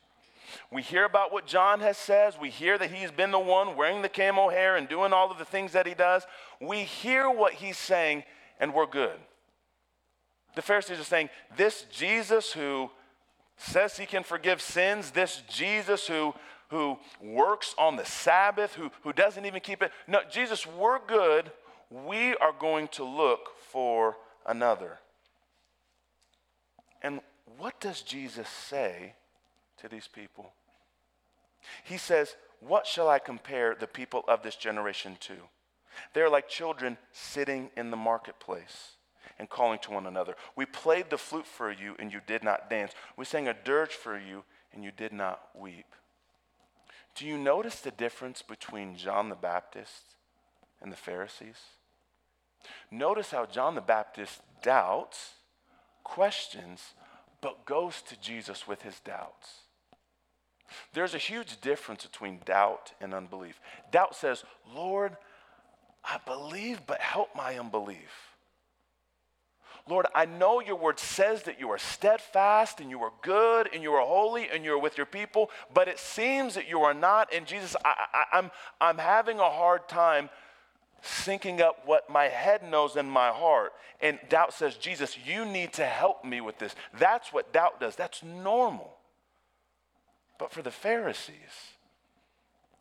We 0.71 0.83
hear 0.83 1.05
about 1.05 1.33
what 1.33 1.47
John 1.47 1.81
has 1.81 1.97
says. 1.97 2.39
We 2.41 2.51
hear 2.51 2.79
that 2.79 2.91
he's 2.91 3.11
been 3.11 3.31
the 3.31 3.39
one 3.39 3.77
wearing 3.77 4.03
the 4.03 4.09
camel 4.09 4.51
hair 4.51 4.77
and 4.77 4.89
doing 4.89 5.13
all 5.13 5.31
of 5.31 5.39
the 5.39 5.45
things 5.45 5.73
that 5.73 5.87
he 5.87 5.95
does. 5.95 6.27
We 6.61 6.85
hear 6.85 7.31
what 7.31 7.55
he's 7.55 7.79
saying 7.79 8.25
and 8.59 8.75
we're 8.75 8.87
good. 8.87 9.19
The 10.55 10.63
Pharisees 10.63 11.01
are 11.01 11.05
saying, 11.05 11.31
this 11.57 11.87
Jesus 11.91 12.53
who 12.53 12.91
says 13.57 13.97
he 13.97 14.07
can 14.07 14.23
forgive 14.23 14.61
sins, 14.61 15.11
this 15.11 15.43
Jesus 15.49 16.07
who, 16.07 16.35
who 16.69 16.99
works 17.21 17.75
on 17.79 17.97
the 17.97 18.05
Sabbath, 18.05 18.75
who, 18.75 18.91
who 19.03 19.13
doesn't 19.13 19.47
even 19.47 19.61
keep 19.61 19.83
it. 19.83 19.93
No, 20.07 20.21
Jesus, 20.31 20.67
we're 20.67 20.99
good. 21.07 21.51
We 21.91 22.35
are 22.37 22.55
going 22.59 22.89
to 22.89 23.05
look 23.05 23.51
for 23.71 24.17
another. 24.47 24.99
And 27.03 27.21
what 27.59 27.81
does 27.81 28.03
Jesus 28.03 28.49
say 28.49 29.15
to 29.81 29.89
these 29.89 30.09
people. 30.09 30.53
He 31.85 31.99
says, 31.99 32.37
What 32.61 32.87
shall 32.87 33.09
I 33.09 33.19
compare 33.19 33.75
the 33.75 33.87
people 33.87 34.25
of 34.29 34.43
this 34.43 34.57
generation 34.57 35.17
to? 35.21 35.35
They're 36.15 36.31
like 36.31 36.49
children 36.49 36.99
sitting 37.13 37.71
in 37.77 37.91
the 37.91 37.97
marketplace 37.97 38.93
and 39.39 39.49
calling 39.49 39.79
to 39.81 39.91
one 39.91 40.07
another. 40.07 40.35
We 40.57 40.67
played 40.67 41.11
the 41.11 41.19
flute 41.19 41.47
for 41.47 41.71
you, 41.71 41.97
and 41.99 42.13
you 42.13 42.21
did 42.27 42.45
not 42.45 42.71
dance. 42.71 42.93
We 43.17 43.25
sang 43.25 43.49
a 43.49 43.55
dirge 43.55 43.93
for 43.93 44.19
you, 44.19 44.45
and 44.73 44.85
you 44.85 44.91
did 44.91 45.13
not 45.13 45.41
weep. 45.55 45.95
Do 47.15 47.27
you 47.27 47.37
notice 47.37 47.81
the 47.81 47.91
difference 47.91 48.43
between 48.43 48.97
John 48.97 49.29
the 49.29 49.35
Baptist 49.35 50.15
and 50.81 50.93
the 50.93 50.97
Pharisees? 50.97 51.57
Notice 52.91 53.31
how 53.31 53.47
John 53.47 53.75
the 53.75 53.81
Baptist 53.81 54.41
doubts, 54.63 55.35
questions, 56.05 56.95
but 57.41 57.65
goes 57.65 58.03
to 58.03 58.21
Jesus 58.21 58.69
with 58.69 58.83
his 58.83 59.01
doubts. 59.01 59.63
There's 60.93 61.15
a 61.15 61.19
huge 61.19 61.61
difference 61.61 62.05
between 62.05 62.41
doubt 62.45 62.93
and 63.01 63.15
unbelief. 63.15 63.61
Doubt 63.91 64.15
says, 64.15 64.45
Lord, 64.75 65.17
I 66.05 66.19
believe, 66.25 66.81
but 66.87 67.01
help 67.01 67.35
my 67.35 67.59
unbelief. 67.59 68.31
Lord, 69.89 70.07
I 70.15 70.27
know 70.27 70.61
your 70.61 70.77
word 70.77 70.99
says 70.99 71.43
that 71.45 71.59
you 71.59 71.71
are 71.71 71.79
steadfast 71.79 72.81
and 72.81 72.91
you 72.91 73.01
are 73.03 73.13
good 73.23 73.69
and 73.73 73.83
you 73.83 73.93
are 73.93 74.07
holy 74.07 74.49
and 74.49 74.65
you 74.65 74.73
are 74.75 74.79
with 74.79 74.97
your 74.97 75.07
people, 75.07 75.51
but 75.75 75.89
it 75.89 75.99
seems 75.99 76.55
that 76.55 76.69
you 76.69 76.83
are 76.83 76.95
not. 76.95 77.33
And 77.35 77.47
Jesus, 77.47 77.75
I, 77.85 77.95
I, 78.13 78.39
I'm, 78.39 78.51
I'm 78.81 78.99
having 78.99 79.41
a 79.41 79.51
hard 79.51 79.89
time 79.89 80.31
syncing 81.03 81.61
up 81.61 81.87
what 81.87 82.11
my 82.11 82.25
head 82.25 82.63
knows 82.63 82.97
in 82.97 83.09
my 83.09 83.31
heart. 83.31 83.73
And 84.01 84.19
doubt 84.29 84.53
says, 84.53 84.77
Jesus, 84.77 85.17
you 85.27 85.45
need 85.45 85.73
to 85.75 85.85
help 85.85 86.25
me 86.25 86.41
with 86.41 86.59
this. 86.59 86.75
That's 86.99 87.33
what 87.33 87.53
doubt 87.53 87.81
does. 87.81 87.97
That's 87.97 88.23
normal. 88.23 88.93
But 90.41 90.51
for 90.51 90.63
the 90.63 90.71
Pharisees 90.71 91.75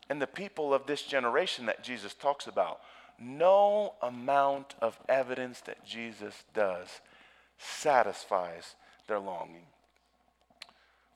and 0.08 0.20
the 0.20 0.26
people 0.26 0.72
of 0.72 0.86
this 0.86 1.02
generation 1.02 1.66
that 1.66 1.84
Jesus 1.84 2.14
talks 2.14 2.46
about, 2.46 2.80
no 3.20 3.92
amount 4.00 4.74
of 4.80 4.98
evidence 5.10 5.60
that 5.60 5.84
Jesus 5.84 6.42
does 6.54 6.88
satisfies 7.58 8.76
their 9.06 9.18
longing. 9.18 9.66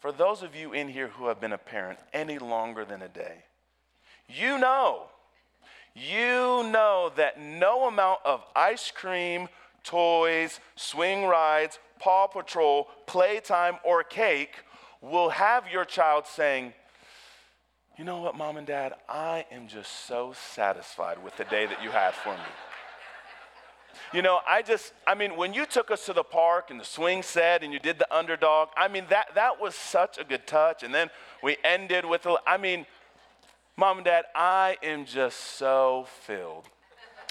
For 0.01 0.13
those 0.13 0.43
of 0.43 0.55
you 0.55 0.75
in 0.75 0.89
here 0.89 1.09
who 1.09 1.29
have 1.29 1.41
been 1.41 1.55
a 1.55 1.59
parent 1.59 1.99
any 2.13 2.39
longer 2.39 2.85
than 2.85 3.01
a 3.01 3.09
day, 3.09 3.45
you 4.29 4.59
know, 4.59 5.05
you 5.95 6.63
know 6.71 7.11
that 7.17 7.41
no 7.41 7.89
amount 7.89 8.21
of 8.27 8.45
ice 8.55 8.93
cream, 8.95 9.49
toys, 9.83 10.61
swing 10.77 11.25
rides, 11.25 11.79
Paw 11.99 12.27
Patrol, 12.27 12.87
playtime, 13.07 13.79
or 13.83 14.05
cake 14.05 14.57
will 15.11 15.31
have 15.31 15.69
your 15.69 15.85
child 15.85 16.27
saying, 16.27 16.73
You 17.99 18.05
know 18.05 18.21
what, 18.21 18.37
mom 18.37 18.57
and 18.57 18.67
dad, 18.67 18.95
I 19.09 19.45
am 19.53 19.69
just 19.69 20.07
so 20.07 20.35
satisfied 20.55 21.23
with 21.23 21.37
the 21.37 21.45
day 21.45 21.67
that 21.67 21.83
you 21.83 21.91
had 21.91 22.15
for 22.15 22.33
me. 22.33 22.43
You 24.13 24.23
know, 24.23 24.41
I 24.49 24.63
just, 24.63 24.93
I 25.07 25.15
mean, 25.15 25.37
when 25.37 25.55
you 25.55 25.67
took 25.67 25.91
us 25.91 26.07
to 26.07 26.13
the 26.13 26.25
park 26.25 26.71
and 26.71 26.81
the 26.81 26.85
swing 26.85 27.23
set 27.23 27.63
and 27.63 27.73
you 27.73 27.79
did 27.79 27.99
the 27.99 28.13
underdog, 28.15 28.69
I 28.77 28.89
mean, 28.89 29.05
that, 29.11 29.29
that 29.35 29.61
was 29.61 29.75
such 29.75 30.19
a 30.19 30.25
good 30.25 30.47
touch. 30.47 30.83
And 30.83 30.95
then 30.95 31.11
we 31.43 31.57
ended 31.65 32.05
with, 32.05 32.27
a, 32.27 32.37
I 32.47 32.57
mean, 32.57 32.87
mom 33.77 33.99
and 33.99 34.05
dad, 34.05 34.25
I 34.35 34.79
am 34.83 35.05
just 35.05 35.39
so 35.57 36.07
filled. 36.23 36.65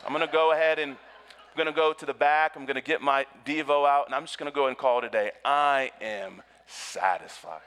I'm 0.05 0.13
going 0.13 0.25
to 0.25 0.31
go 0.31 0.51
ahead 0.51 0.79
and 0.79 0.91
I'm 0.91 1.57
going 1.57 1.67
to 1.67 1.73
go 1.73 1.93
to 1.93 2.05
the 2.05 2.13
back. 2.13 2.53
I'm 2.55 2.65
going 2.65 2.75
to 2.75 2.81
get 2.81 3.01
my 3.01 3.25
Devo 3.45 3.87
out 3.87 4.05
and 4.05 4.15
I'm 4.15 4.23
just 4.23 4.37
going 4.37 4.51
to 4.51 4.55
go 4.55 4.67
and 4.67 4.77
call 4.77 5.01
today. 5.01 5.31
I 5.45 5.91
am 6.01 6.41
satisfied. 6.67 7.61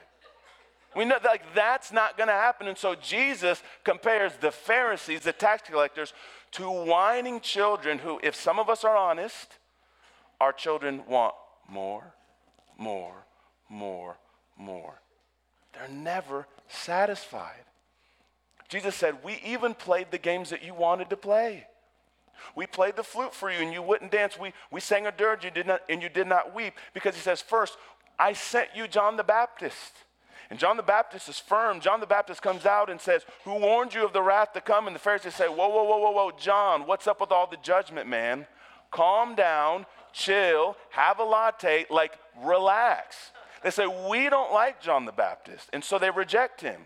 We 0.95 1.05
know 1.05 1.19
that, 1.23 1.29
like 1.29 1.55
that's 1.55 1.93
not 1.93 2.17
going 2.17 2.29
to 2.29 2.33
happen. 2.33 2.69
And 2.69 2.79
so 2.79 2.95
Jesus 2.95 3.63
compares 3.85 4.33
the 4.41 4.51
Pharisees, 4.51 5.21
the 5.21 5.33
tax 5.33 5.69
collectors, 5.69 6.15
to 6.53 6.71
whining 6.71 7.41
children 7.41 7.99
who, 7.99 8.19
if 8.23 8.35
some 8.35 8.59
of 8.59 8.71
us 8.71 8.83
are 8.83 8.97
honest, 8.97 9.59
our 10.41 10.53
children 10.53 11.03
want 11.07 11.35
more, 11.69 12.15
more, 12.79 13.27
more, 13.69 14.17
more. 14.57 15.01
They're 15.75 15.89
never 15.89 16.47
satisfied. 16.69 17.65
Jesus 18.69 18.95
said, 18.95 19.17
We 19.23 19.41
even 19.45 19.75
played 19.75 20.11
the 20.11 20.19
games 20.19 20.51
that 20.51 20.65
you 20.65 20.75
wanted 20.75 21.11
to 21.11 21.17
play. 21.17 21.67
We 22.55 22.67
played 22.67 22.97
the 22.97 23.03
flute 23.03 23.35
for 23.35 23.51
you 23.51 23.59
and 23.59 23.73
you 23.73 23.83
wouldn't 23.83 24.13
dance. 24.13 24.39
We, 24.39 24.53
we 24.71 24.81
sang 24.81 25.07
a 25.07 25.13
dirge 25.13 25.45
you 25.45 25.51
did 25.51 25.67
not, 25.67 25.81
and 25.89 26.03
you 26.03 26.09
did 26.09 26.27
not 26.27 26.55
weep. 26.55 26.75
Because 26.95 27.15
he 27.15 27.21
says, 27.21 27.41
First, 27.41 27.77
I 28.18 28.33
sent 28.33 28.70
you 28.74 28.88
John 28.88 29.16
the 29.16 29.24
Baptist. 29.24 29.92
And 30.48 30.59
John 30.59 30.76
the 30.76 30.83
Baptist 30.83 31.29
is 31.29 31.38
firm. 31.38 31.81
John 31.81 32.00
the 32.00 32.07
Baptist 32.07 32.40
comes 32.40 32.66
out 32.66 32.88
and 32.88 33.00
says, 33.00 33.24
Who 33.44 33.55
warned 33.55 33.94
you 33.94 34.05
of 34.05 34.12
the 34.12 34.22
wrath 34.22 34.52
to 34.52 34.61
come? 34.61 34.87
And 34.87 34.94
the 34.94 35.00
Pharisees 35.00 35.35
say, 35.35 35.48
Whoa, 35.48 35.68
whoa, 35.68 35.85
whoa, 35.85 35.98
whoa, 35.98 36.11
whoa, 36.12 36.31
John, 36.38 36.87
what's 36.87 37.07
up 37.07 37.20
with 37.20 37.33
all 37.33 37.48
the 37.48 37.57
judgment, 37.62 38.09
man? 38.09 38.46
Calm 38.92 39.35
down, 39.35 39.87
chill, 40.12 40.76
have 40.90 41.18
a 41.18 41.24
latte, 41.24 41.87
like 41.90 42.18
relax. 42.44 43.33
They 43.62 43.70
say, 43.70 43.87
We 44.09 44.31
don't 44.31 44.52
like 44.52 44.81
John 44.81 45.05
the 45.05 45.12
Baptist. 45.12 45.68
And 45.72 45.83
so 45.83 45.98
they 45.98 46.11
reject 46.11 46.61
him. 46.61 46.83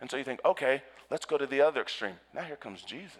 And 0.00 0.10
so 0.10 0.18
you 0.18 0.24
think, 0.24 0.40
Okay, 0.44 0.82
let's 1.10 1.24
go 1.24 1.38
to 1.38 1.46
the 1.46 1.62
other 1.62 1.80
extreme. 1.80 2.16
Now 2.34 2.42
here 2.42 2.56
comes 2.56 2.82
Jesus. 2.82 3.16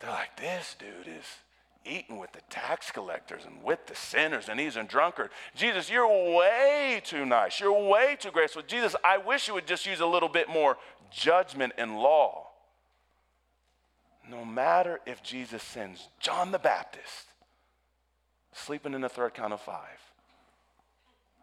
They're 0.00 0.10
like, 0.10 0.36
This 0.36 0.74
dude 0.76 1.06
is 1.06 1.26
eating 1.84 2.18
with 2.18 2.32
the 2.32 2.40
tax 2.50 2.90
collectors 2.90 3.42
and 3.46 3.62
with 3.62 3.86
the 3.86 3.94
sinners, 3.94 4.48
and 4.48 4.60
he's 4.60 4.76
a 4.76 4.82
drunkard. 4.82 5.30
Jesus, 5.54 5.90
you're 5.90 6.06
way 6.36 7.00
too 7.04 7.24
nice. 7.24 7.60
You're 7.60 7.88
way 7.88 8.16
too 8.18 8.30
graceful. 8.30 8.62
Jesus, 8.62 8.94
I 9.04 9.18
wish 9.18 9.48
you 9.48 9.54
would 9.54 9.66
just 9.66 9.86
use 9.86 10.00
a 10.00 10.06
little 10.06 10.28
bit 10.28 10.48
more 10.48 10.76
judgment 11.10 11.72
and 11.78 11.98
law. 11.98 12.48
No 14.28 14.44
matter 14.44 15.00
if 15.06 15.22
Jesus 15.22 15.62
sends 15.62 16.08
John 16.20 16.52
the 16.52 16.58
Baptist 16.58 17.26
sleeping 18.52 18.94
in 18.94 19.00
the 19.00 19.08
third 19.08 19.34
count 19.34 19.52
of 19.52 19.60
five, 19.60 19.98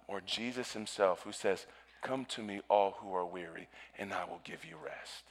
or 0.08 0.22
Jesus 0.22 0.74
himself 0.74 1.24
who 1.24 1.32
says, 1.32 1.66
Come 2.02 2.26
to 2.26 2.42
me, 2.42 2.62
all 2.70 2.98
who 3.00 3.14
are 3.14 3.26
weary, 3.26 3.68
and 3.98 4.14
I 4.14 4.24
will 4.24 4.40
give 4.44 4.64
you 4.64 4.76
rest. 4.84 5.24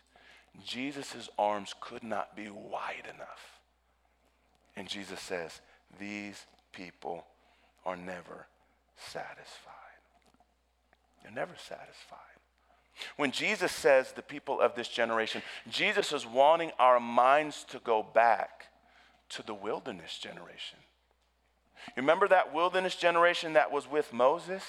Jesus' 0.64 1.28
arms 1.38 1.74
could 1.80 2.02
not 2.02 2.34
be 2.34 2.48
wide 2.48 3.04
enough 3.14 3.55
and 4.76 4.88
Jesus 4.88 5.20
says, 5.20 5.60
These 5.98 6.44
people 6.72 7.24
are 7.84 7.96
never 7.96 8.46
satisfied. 8.96 9.72
They're 11.22 11.32
never 11.32 11.54
satisfied. 11.56 12.18
When 13.16 13.30
Jesus 13.30 13.72
says 13.72 14.12
the 14.12 14.22
people 14.22 14.60
of 14.60 14.74
this 14.74 14.88
generation, 14.88 15.42
Jesus 15.68 16.12
is 16.12 16.26
wanting 16.26 16.72
our 16.78 16.98
minds 16.98 17.64
to 17.70 17.78
go 17.80 18.02
back 18.02 18.66
to 19.30 19.42
the 19.42 19.54
wilderness 19.54 20.18
generation. 20.18 20.78
You 21.88 22.02
remember 22.02 22.28
that 22.28 22.54
wilderness 22.54 22.96
generation 22.96 23.52
that 23.52 23.70
was 23.70 23.90
with 23.90 24.12
Moses? 24.12 24.62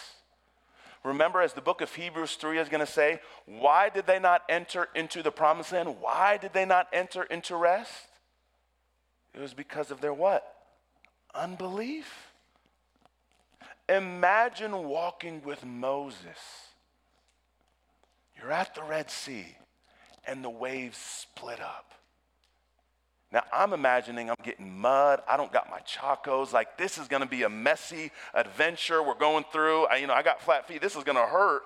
Remember, 1.03 1.41
as 1.41 1.53
the 1.53 1.61
book 1.61 1.81
of 1.81 1.93
Hebrews 1.93 2.35
3 2.35 2.59
is 2.59 2.69
going 2.69 2.85
to 2.85 2.91
say, 2.91 3.21
why 3.45 3.89
did 3.89 4.07
they 4.07 4.19
not 4.19 4.43
enter 4.49 4.89
into 4.93 5.23
the 5.23 5.31
promised 5.31 5.71
land? 5.71 5.95
Why 6.01 6.37
did 6.37 6.53
they 6.53 6.65
not 6.65 6.87
enter 6.91 7.23
into 7.23 7.55
rest? 7.55 8.07
It 9.37 9.41
was 9.41 9.53
because 9.53 9.91
of 9.91 10.01
their 10.01 10.15
what? 10.15 10.51
Unbelief. 11.35 12.31
Imagine 13.87 14.89
walking 14.89 15.43
with 15.45 15.63
Moses. 15.63 16.39
You're 18.35 18.51
at 18.51 18.73
the 18.73 18.81
Red 18.81 19.11
Sea 19.11 19.45
and 20.25 20.43
the 20.43 20.49
waves 20.49 20.97
split 20.97 21.61
up. 21.61 21.91
Now, 23.31 23.43
I'm 23.53 23.73
imagining 23.73 24.31
I'm 24.31 24.35
getting 24.43 24.75
mud. 24.75 25.21
I 25.29 25.37
don't 25.37 25.53
got 25.53 25.69
my 25.69 25.81
chacos. 25.81 26.51
Like, 26.51 26.75
this 26.75 26.97
is 26.97 27.07
going 27.07 27.21
to 27.21 27.27
be 27.27 27.43
a 27.43 27.49
messy 27.49 28.11
adventure 28.33 29.03
we're 29.03 29.13
going 29.13 29.45
through. 29.51 29.85
I, 29.85 29.97
you 29.97 30.07
know, 30.07 30.13
I 30.15 30.23
got 30.23 30.41
flat 30.41 30.67
feet. 30.67 30.81
This 30.81 30.95
is 30.95 31.03
going 31.03 31.17
to 31.17 31.25
hurt. 31.25 31.61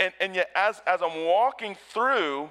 And, 0.00 0.14
and 0.18 0.34
yet, 0.34 0.48
as, 0.56 0.80
as 0.86 1.02
I'm 1.02 1.26
walking 1.26 1.76
through, 1.92 2.48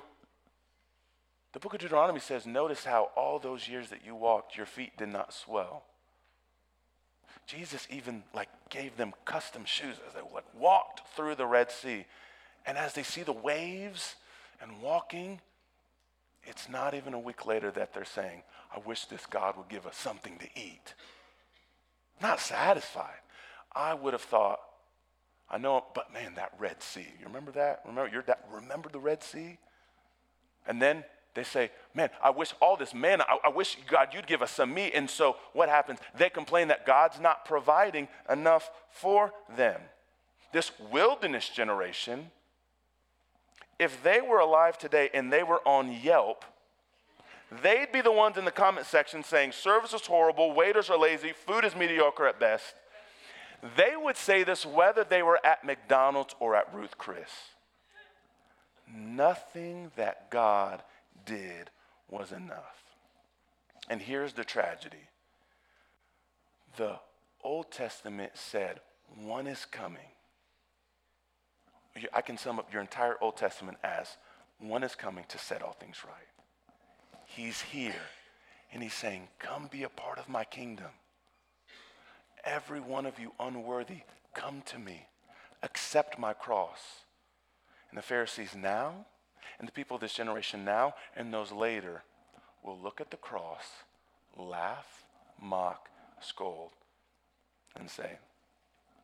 the 1.54 1.60
book 1.60 1.76
of 1.76 1.80
Deuteronomy 1.80 2.20
says, 2.20 2.46
Notice 2.46 2.84
how 2.84 3.12
all 3.16 3.40
those 3.40 3.68
years 3.68 3.90
that 3.90 4.06
you 4.06 4.16
walked, 4.16 4.58
your 4.58 4.66
feet 4.66 4.98
did 4.98 5.10
not 5.10 5.34
swell. 5.34 5.84
Jesus 7.46 7.88
even 7.90 8.24
like 8.34 8.50
gave 8.70 8.98
them 8.98 9.14
custom 9.26 9.66
shoes 9.66 9.96
as 10.08 10.14
they 10.14 10.22
walked 10.58 11.02
through 11.16 11.36
the 11.36 11.46
Red 11.46 11.72
Sea. 11.72 12.06
And 12.66 12.78
as 12.78 12.94
they 12.94 13.04
see 13.04 13.24
the 13.24 13.34
waves 13.34 14.16
and 14.62 14.82
walking, 14.82 15.42
it's 16.44 16.70
not 16.70 16.94
even 16.94 17.14
a 17.14 17.20
week 17.20 17.46
later 17.46 17.70
that 17.72 17.94
they're 17.94 18.06
saying, 18.06 18.44
I 18.74 18.80
wish 18.80 19.06
this 19.06 19.26
God 19.26 19.58
would 19.58 19.70
give 19.70 19.86
us 19.86 19.98
something 19.98 20.38
to 20.40 20.48
eat. 20.56 20.94
Not 22.22 22.40
satisfied. 22.40 23.20
I 23.76 23.94
would 23.94 24.14
have 24.14 24.22
thought, 24.22 24.60
I 25.50 25.58
know, 25.58 25.84
but 25.94 26.12
man, 26.14 26.36
that 26.36 26.54
Red 26.58 26.82
Sea. 26.82 27.08
You 27.20 27.28
remember 27.28 27.52
that? 27.52 27.82
Remember, 27.86 28.10
you're 28.12 28.24
that, 28.24 28.46
remember 28.52 28.90
the 28.90 29.00
Red 29.00 29.22
Sea? 29.22 29.58
And 30.66 30.82
then 30.82 31.04
they 31.34 31.44
say, 31.44 31.72
Man, 31.96 32.10
I 32.24 32.30
wish 32.30 32.54
all 32.60 32.78
this 32.78 32.94
manna, 32.94 33.26
I, 33.28 33.48
I, 33.48 33.50
wish 33.50 33.78
God 33.88 34.10
you'd 34.14 34.28
give 34.28 34.42
us 34.42 34.52
some 34.52 34.74
meat. 34.74 34.94
And 34.94 35.10
so 35.10 35.36
what 35.54 35.70
happens? 35.70 36.00
They 36.18 36.30
complain 36.30 36.68
that 36.70 36.86
God's 36.86 37.20
not 37.20 37.46
providing 37.46 38.08
enough 38.30 38.70
for 38.90 39.32
them. 39.56 39.80
This 40.52 40.72
wilderness 40.92 41.50
generation, 41.50 42.32
if 43.80 44.02
they 44.04 44.22
were 44.22 44.40
alive 44.40 44.78
today 44.78 45.10
and 45.14 45.32
they 45.32 45.44
were 45.44 45.68
on 45.68 45.92
Yelp, 45.92 46.46
they'd 47.64 47.92
be 47.92 48.02
the 48.02 48.12
ones 48.12 48.38
in 48.38 48.46
the 48.46 48.52
comment 48.52 48.86
section 48.86 49.24
saying, 49.24 49.52
Service 49.52 49.94
is 49.94 50.06
horrible, 50.06 50.54
waiters 50.54 50.90
are 50.90 50.98
lazy, 50.98 51.34
food 51.34 51.66
is 51.66 51.76
mediocre 51.76 52.28
at 52.28 52.40
best. 52.40 52.76
They 53.78 53.94
would 53.96 54.18
say 54.18 54.44
this 54.44 54.66
whether 54.66 55.04
they 55.04 55.24
were 55.24 55.40
at 55.46 55.64
McDonald's 55.64 56.36
or 56.40 56.56
at 56.56 56.74
Ruth 56.74 56.98
Chris. 56.98 57.30
Nothing 58.94 59.92
that 59.96 60.30
God 60.30 60.84
did 61.26 61.70
was 62.10 62.32
enough. 62.32 62.84
And 63.90 64.02
here's 64.02 64.34
the 64.34 64.44
tragedy 64.44 65.10
the 66.78 67.00
Old 67.44 67.72
Testament 67.72 68.32
said, 68.34 68.80
one 69.22 69.48
is 69.48 69.66
coming. 69.66 70.10
I 72.14 72.22
can 72.22 72.38
sum 72.38 72.58
up 72.58 72.72
your 72.74 72.82
entire 72.82 73.16
Old 73.22 73.38
Testament 73.38 73.78
as 73.84 74.18
one 74.60 74.84
is 74.84 74.96
coming 74.96 75.26
to 75.30 75.38
set 75.38 75.62
all 75.62 75.74
things 75.74 75.98
right. 76.04 76.74
He's 77.26 77.62
here, 77.62 77.94
and 78.72 78.82
he's 78.82 78.94
saying, 78.94 79.28
Come 79.40 79.68
be 79.72 79.84
a 79.84 79.90
part 79.90 80.18
of 80.18 80.30
my 80.30 80.44
kingdom. 80.44 80.90
Every 82.44 82.80
one 82.80 83.06
of 83.06 83.20
you 83.20 83.32
unworthy, 83.40 84.02
come 84.34 84.64
to 84.68 84.80
me. 84.80 85.08
Accept 85.62 86.18
my 86.18 86.34
cross. 86.34 86.80
And 87.90 87.98
the 87.98 88.02
Pharisees 88.02 88.56
now 88.56 89.06
and 89.60 89.68
the 89.68 89.72
people 89.72 89.96
of 89.96 90.02
this 90.02 90.14
generation 90.14 90.66
now 90.66 90.96
and 91.16 91.34
those 91.34 91.52
later 91.52 92.04
will 92.64 92.78
look 92.78 93.02
at 93.02 93.12
the 93.12 93.18
cross, 93.18 93.66
laugh, 94.38 95.04
mock, 95.42 95.90
scold, 96.22 96.72
and 97.76 97.90
say, 97.90 98.18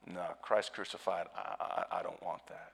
No, 0.07 0.25
Christ 0.41 0.73
crucified, 0.73 1.27
I, 1.35 1.85
I, 1.91 1.99
I 1.99 2.03
don't 2.03 2.21
want 2.23 2.45
that. 2.47 2.71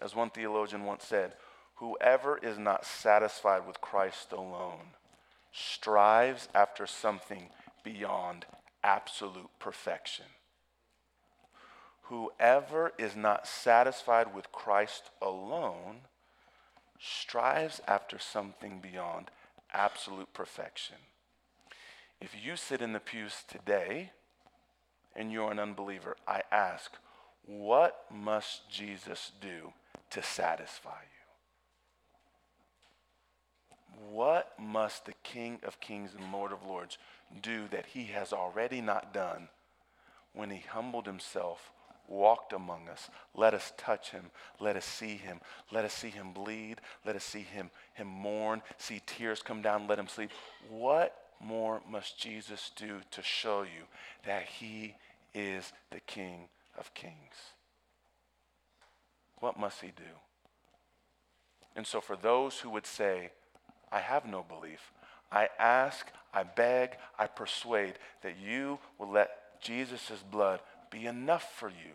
As 0.00 0.14
one 0.14 0.30
theologian 0.30 0.84
once 0.84 1.04
said, 1.04 1.32
whoever 1.76 2.38
is 2.38 2.58
not 2.58 2.84
satisfied 2.84 3.66
with 3.66 3.80
Christ 3.80 4.32
alone 4.32 4.94
strives 5.52 6.48
after 6.54 6.86
something 6.86 7.48
beyond 7.82 8.44
absolute 8.84 9.48
perfection. 9.58 10.26
Whoever 12.08 12.92
is 12.98 13.16
not 13.16 13.46
satisfied 13.48 14.32
with 14.34 14.52
Christ 14.52 15.10
alone 15.20 16.02
strives 17.00 17.80
after 17.88 18.18
something 18.18 18.80
beyond 18.80 19.30
absolute 19.72 20.32
perfection. 20.32 20.96
If 22.20 22.36
you 22.40 22.56
sit 22.56 22.80
in 22.80 22.92
the 22.92 23.00
pews 23.00 23.42
today 23.48 24.12
and 25.16 25.32
you're 25.32 25.50
an 25.50 25.58
unbeliever, 25.58 26.16
I 26.28 26.42
ask, 26.52 26.92
what 27.44 28.04
must 28.12 28.70
Jesus 28.70 29.32
do 29.40 29.72
to 30.10 30.22
satisfy 30.22 30.90
you? 30.90 31.16
What 34.10 34.52
must 34.58 35.06
the 35.06 35.14
King 35.24 35.58
of 35.64 35.80
Kings 35.80 36.12
and 36.16 36.32
Lord 36.32 36.52
of 36.52 36.64
Lords 36.64 36.98
do 37.42 37.66
that 37.68 37.86
he 37.86 38.04
has 38.06 38.32
already 38.32 38.80
not 38.80 39.12
done 39.12 39.48
when 40.32 40.50
he 40.50 40.64
humbled 40.68 41.06
himself, 41.06 41.72
walked 42.08 42.52
among 42.52 42.88
us? 42.88 43.10
Let 43.34 43.54
us 43.54 43.72
touch 43.76 44.10
him. 44.10 44.26
Let 44.60 44.76
us 44.76 44.84
see 44.84 45.16
him. 45.16 45.40
Let 45.72 45.84
us 45.84 45.92
see 45.92 46.10
him 46.10 46.32
bleed. 46.32 46.80
Let 47.04 47.16
us 47.16 47.24
see 47.24 47.42
him, 47.42 47.70
him 47.94 48.06
mourn, 48.06 48.62
see 48.78 49.00
tears 49.06 49.42
come 49.42 49.62
down, 49.62 49.86
let 49.86 49.98
him 49.98 50.08
sleep. 50.08 50.30
What 50.68 51.16
more 51.40 51.82
must 51.88 52.18
Jesus 52.18 52.70
do 52.76 53.00
to 53.10 53.22
show 53.22 53.62
you 53.62 53.84
that 54.24 54.44
he 54.44 54.94
is 55.34 55.72
the 55.90 56.00
King 56.00 56.48
of 56.78 56.92
Kings? 56.94 57.54
What 59.40 59.58
must 59.58 59.80
he 59.80 59.88
do? 59.88 60.02
And 61.74 61.86
so, 61.86 62.00
for 62.00 62.16
those 62.16 62.58
who 62.58 62.70
would 62.70 62.86
say, 62.86 63.30
I 63.92 64.00
have 64.00 64.24
no 64.24 64.42
belief, 64.42 64.92
I 65.30 65.48
ask, 65.58 66.06
I 66.32 66.42
beg, 66.42 66.96
I 67.18 67.26
persuade 67.26 67.94
that 68.22 68.36
you 68.38 68.78
will 68.98 69.10
let 69.10 69.60
Jesus' 69.60 70.24
blood 70.30 70.60
be 70.90 71.06
enough 71.06 71.54
for 71.56 71.68
you. 71.68 71.94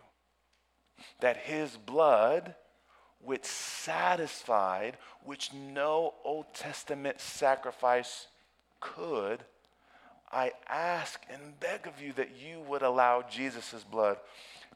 That 1.20 1.38
his 1.38 1.78
blood, 1.78 2.56
which 3.20 3.46
satisfied, 3.46 4.98
which 5.24 5.52
no 5.54 6.14
Old 6.24 6.54
Testament 6.54 7.20
sacrifice 7.20 8.28
could, 8.80 9.44
I 10.32 10.52
ask 10.68 11.22
and 11.30 11.60
beg 11.60 11.88
of 11.88 12.02
you 12.02 12.14
that 12.14 12.32
you 12.38 12.62
would 12.62 12.82
allow 12.82 13.24
Jesus' 13.24 13.84
blood 13.84 14.18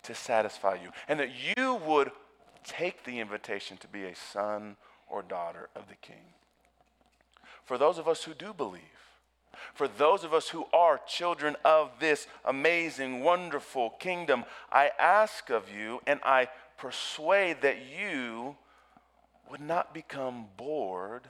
to 0.04 0.13
satisfy 0.13 0.75
you 0.75 0.91
and 1.08 1.19
that 1.19 1.32
you 1.56 1.75
would 1.88 2.12
take 2.63 3.04
the 3.04 3.19
invitation 3.19 3.78
to 3.78 3.88
be 3.88 4.04
a 4.04 4.15
son 4.15 4.75
or 5.08 5.21
daughter 5.21 5.69
of 5.75 5.88
the 5.88 5.95
King. 5.95 6.34
For 7.63 7.78
those 7.78 7.97
of 7.97 8.08
us 8.08 8.23
who 8.23 8.34
do 8.34 8.54
believe, 8.54 8.82
for 9.74 9.88
those 9.88 10.24
of 10.24 10.34
us 10.34 10.50
who 10.50 10.65
are 10.74 11.00
children 11.08 11.56
of 11.63 11.91
this 12.00 12.28
amazing, 12.44 13.22
wonderful 13.22 13.91
kingdom, 13.91 14.46
I 14.72 14.91
ask 15.00 15.50
of 15.50 15.70
you 15.70 16.02
and 16.06 16.20
I 16.24 16.50
persuade 16.78 17.62
that 17.62 17.78
you 17.86 18.56
would 19.50 19.62
not 19.62 19.94
become 19.94 20.46
bored, 20.58 21.28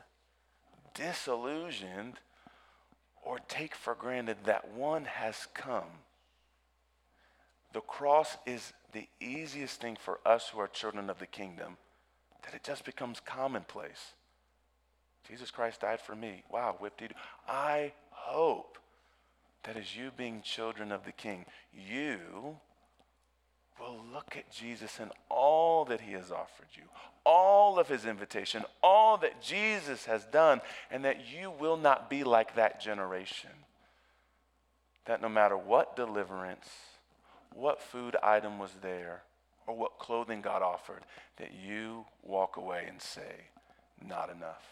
disillusioned, 0.94 2.20
or 3.24 3.40
take 3.40 3.76
for 3.76 3.96
granted 3.96 4.38
that 4.46 4.72
one 4.74 5.06
has 5.06 5.48
come. 5.54 6.02
The 7.74 7.82
cross 7.82 8.38
is 8.46 8.72
the 8.94 9.08
easiest 9.20 9.82
thing 9.82 9.98
for 10.00 10.20
us 10.26 10.50
who 10.50 10.60
are 10.60 10.68
children 10.68 11.10
of 11.10 11.20
the 11.20 11.26
kingdom 11.26 11.78
that 12.44 12.54
it 12.54 12.64
just 12.64 12.86
becomes 12.86 13.20
commonplace. 13.20 14.14
Jesus 15.28 15.52
Christ 15.52 15.82
died 15.82 16.00
for 16.00 16.16
me. 16.16 16.44
Wow, 16.52 16.76
whip 16.80 16.98
did 16.98 17.14
I 17.48 17.92
hope 18.26 18.78
that 19.64 19.78
as 19.78 19.96
you 19.96 20.12
being 20.16 20.42
children 20.42 20.92
of 20.92 21.06
the 21.06 21.12
King, 21.12 21.46
you 21.74 22.20
will 23.80 24.00
look 24.14 24.36
at 24.38 24.52
Jesus 24.52 25.00
and 25.00 25.12
all 25.30 25.86
that 25.86 26.02
he 26.02 26.14
has 26.14 26.32
offered 26.32 26.68
you, 26.74 26.84
all 27.26 27.80
of 27.80 27.88
his 27.88 28.06
invitation, 28.06 28.64
all 28.82 29.18
that 29.18 29.42
Jesus 29.42 30.06
has 30.06 30.24
done, 30.26 30.62
and 30.90 31.04
that 31.04 31.26
you 31.32 31.52
will 31.52 31.78
not 31.78 32.10
be 32.10 32.24
like 32.24 32.56
that 32.56 32.82
generation. 32.82 33.50
That 35.06 35.22
no 35.22 35.30
matter 35.30 35.58
what 35.58 35.96
deliverance, 35.96 36.70
what 37.54 37.82
food 37.82 38.16
item 38.24 38.60
was 38.60 38.72
there, 38.82 39.24
or 39.68 39.76
what 39.76 40.00
clothing 40.00 40.42
God 40.42 40.62
offered, 40.62 41.04
that 41.38 41.52
you 41.54 42.06
walk 42.24 42.58
away 42.58 42.86
and 42.88 43.02
say, 43.02 43.50
Not 44.08 44.30
enough. 44.30 44.64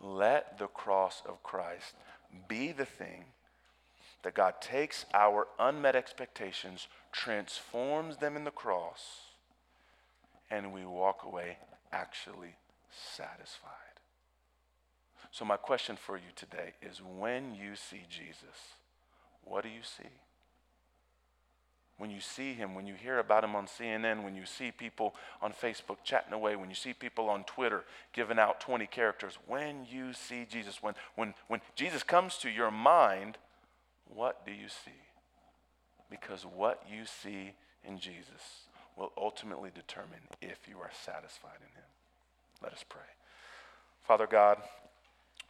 Let 0.00 0.58
the 0.58 0.66
cross 0.66 1.22
of 1.28 1.42
Christ 1.42 1.94
be 2.48 2.72
the 2.72 2.84
thing 2.84 3.24
that 4.22 4.34
God 4.34 4.54
takes 4.60 5.06
our 5.14 5.46
unmet 5.58 5.96
expectations, 5.96 6.88
transforms 7.12 8.18
them 8.18 8.36
in 8.36 8.44
the 8.44 8.50
cross, 8.50 9.28
and 10.50 10.72
we 10.72 10.84
walk 10.84 11.24
away 11.24 11.56
actually 11.92 12.56
satisfied. 12.90 13.70
So, 15.30 15.44
my 15.44 15.56
question 15.56 15.96
for 15.96 16.16
you 16.16 16.32
today 16.34 16.72
is 16.82 17.00
when 17.00 17.54
you 17.54 17.76
see 17.76 18.02
Jesus, 18.08 18.74
what 19.44 19.62
do 19.62 19.68
you 19.68 19.82
see? 19.82 20.08
When 22.00 22.10
you 22.10 22.20
see 22.20 22.54
him, 22.54 22.74
when 22.74 22.86
you 22.86 22.94
hear 22.94 23.18
about 23.18 23.44
him 23.44 23.54
on 23.54 23.66
CNN, 23.66 24.24
when 24.24 24.34
you 24.34 24.46
see 24.46 24.70
people 24.70 25.14
on 25.42 25.52
Facebook 25.52 25.98
chatting 26.02 26.32
away, 26.32 26.56
when 26.56 26.70
you 26.70 26.74
see 26.74 26.94
people 26.94 27.28
on 27.28 27.44
Twitter 27.44 27.84
giving 28.14 28.38
out 28.38 28.58
20 28.58 28.86
characters, 28.86 29.36
when 29.46 29.86
you 29.86 30.14
see 30.14 30.46
Jesus, 30.50 30.82
when, 30.82 30.94
when, 31.14 31.34
when 31.48 31.60
Jesus 31.74 32.02
comes 32.02 32.38
to 32.38 32.48
your 32.48 32.70
mind, 32.70 33.36
what 34.06 34.46
do 34.46 34.50
you 34.50 34.70
see? 34.70 34.96
Because 36.10 36.46
what 36.46 36.82
you 36.90 37.04
see 37.04 37.52
in 37.86 37.98
Jesus 37.98 38.64
will 38.96 39.12
ultimately 39.18 39.68
determine 39.74 40.20
if 40.40 40.66
you 40.66 40.78
are 40.78 40.90
satisfied 41.04 41.58
in 41.60 41.76
him. 41.76 41.88
Let 42.62 42.72
us 42.72 42.82
pray. 42.88 43.02
Father 44.02 44.26
God, 44.26 44.56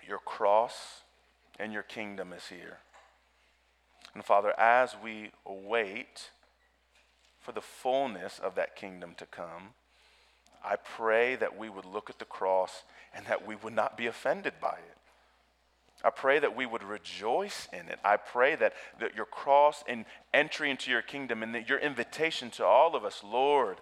your 0.04 0.18
cross 0.18 1.02
and 1.60 1.72
your 1.72 1.84
kingdom 1.84 2.32
is 2.32 2.48
here. 2.48 2.78
And 4.16 4.24
Father, 4.24 4.52
as 4.58 4.96
we 5.00 5.30
await 5.46 6.30
for 7.40 7.52
the 7.52 7.60
fullness 7.60 8.38
of 8.38 8.54
that 8.54 8.76
kingdom 8.76 9.14
to 9.16 9.26
come, 9.26 9.74
I 10.64 10.76
pray 10.76 11.36
that 11.36 11.56
we 11.56 11.68
would 11.68 11.86
look 11.86 12.10
at 12.10 12.18
the 12.18 12.24
cross 12.24 12.82
and 13.14 13.26
that 13.26 13.46
we 13.46 13.54
would 13.56 13.72
not 13.72 13.96
be 13.96 14.06
offended 14.06 14.54
by 14.60 14.74
it. 14.74 14.96
I 16.02 16.10
pray 16.10 16.38
that 16.38 16.56
we 16.56 16.64
would 16.64 16.82
rejoice 16.82 17.68
in 17.72 17.88
it. 17.88 17.98
I 18.04 18.16
pray 18.16 18.56
that, 18.56 18.72
that 19.00 19.14
your 19.14 19.26
cross 19.26 19.84
and 19.86 20.06
entry 20.32 20.70
into 20.70 20.90
your 20.90 21.02
kingdom 21.02 21.42
and 21.42 21.54
that 21.54 21.68
your 21.68 21.78
invitation 21.78 22.50
to 22.52 22.64
all 22.64 22.96
of 22.96 23.04
us, 23.04 23.22
Lord, 23.22 23.78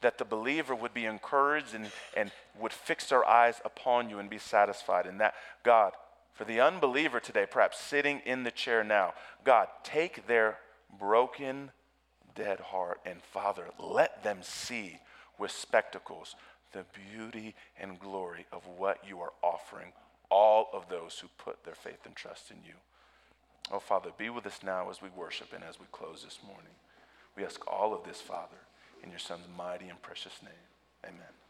that 0.00 0.18
the 0.18 0.24
believer 0.24 0.74
would 0.74 0.94
be 0.94 1.04
encouraged 1.04 1.74
and, 1.74 1.90
and 2.16 2.30
would 2.58 2.72
fix 2.72 3.08
their 3.08 3.24
eyes 3.24 3.60
upon 3.64 4.08
you 4.08 4.18
and 4.18 4.30
be 4.30 4.38
satisfied. 4.38 5.06
And 5.06 5.20
that, 5.20 5.34
God, 5.62 5.92
for 6.32 6.44
the 6.44 6.60
unbeliever 6.60 7.20
today, 7.20 7.46
perhaps 7.50 7.80
sitting 7.80 8.20
in 8.24 8.42
the 8.42 8.50
chair 8.50 8.84
now, 8.84 9.14
God, 9.44 9.68
take 9.82 10.26
their 10.26 10.58
broken, 10.98 11.70
dead 12.36 12.60
heart 12.60 13.00
and, 13.04 13.20
Father, 13.22 13.64
let 13.78 14.22
them 14.22 14.38
see 14.42 14.98
with 15.38 15.50
spectacles 15.50 16.36
the 16.72 16.84
beauty 17.12 17.54
and 17.80 17.98
glory 17.98 18.46
of 18.52 18.62
what 18.76 18.98
you 19.06 19.20
are 19.20 19.32
offering 19.42 19.92
all 20.30 20.68
of 20.72 20.88
those 20.88 21.18
who 21.18 21.28
put 21.38 21.64
their 21.64 21.74
faith 21.74 22.04
and 22.04 22.14
trust 22.14 22.50
in 22.50 22.56
you. 22.66 22.74
Oh, 23.70 23.78
Father, 23.78 24.10
be 24.16 24.30
with 24.30 24.46
us 24.46 24.60
now 24.62 24.90
as 24.90 25.02
we 25.02 25.08
worship 25.16 25.52
and 25.52 25.64
as 25.64 25.80
we 25.80 25.86
close 25.92 26.22
this 26.22 26.38
morning. 26.46 26.72
We 27.36 27.44
ask 27.44 27.60
all 27.66 27.94
of 27.94 28.04
this, 28.04 28.20
Father, 28.20 28.56
in 29.02 29.10
your 29.10 29.18
Son's 29.18 29.46
mighty 29.56 29.88
and 29.88 30.00
precious 30.02 30.40
name. 30.42 30.52
Amen. 31.04 31.45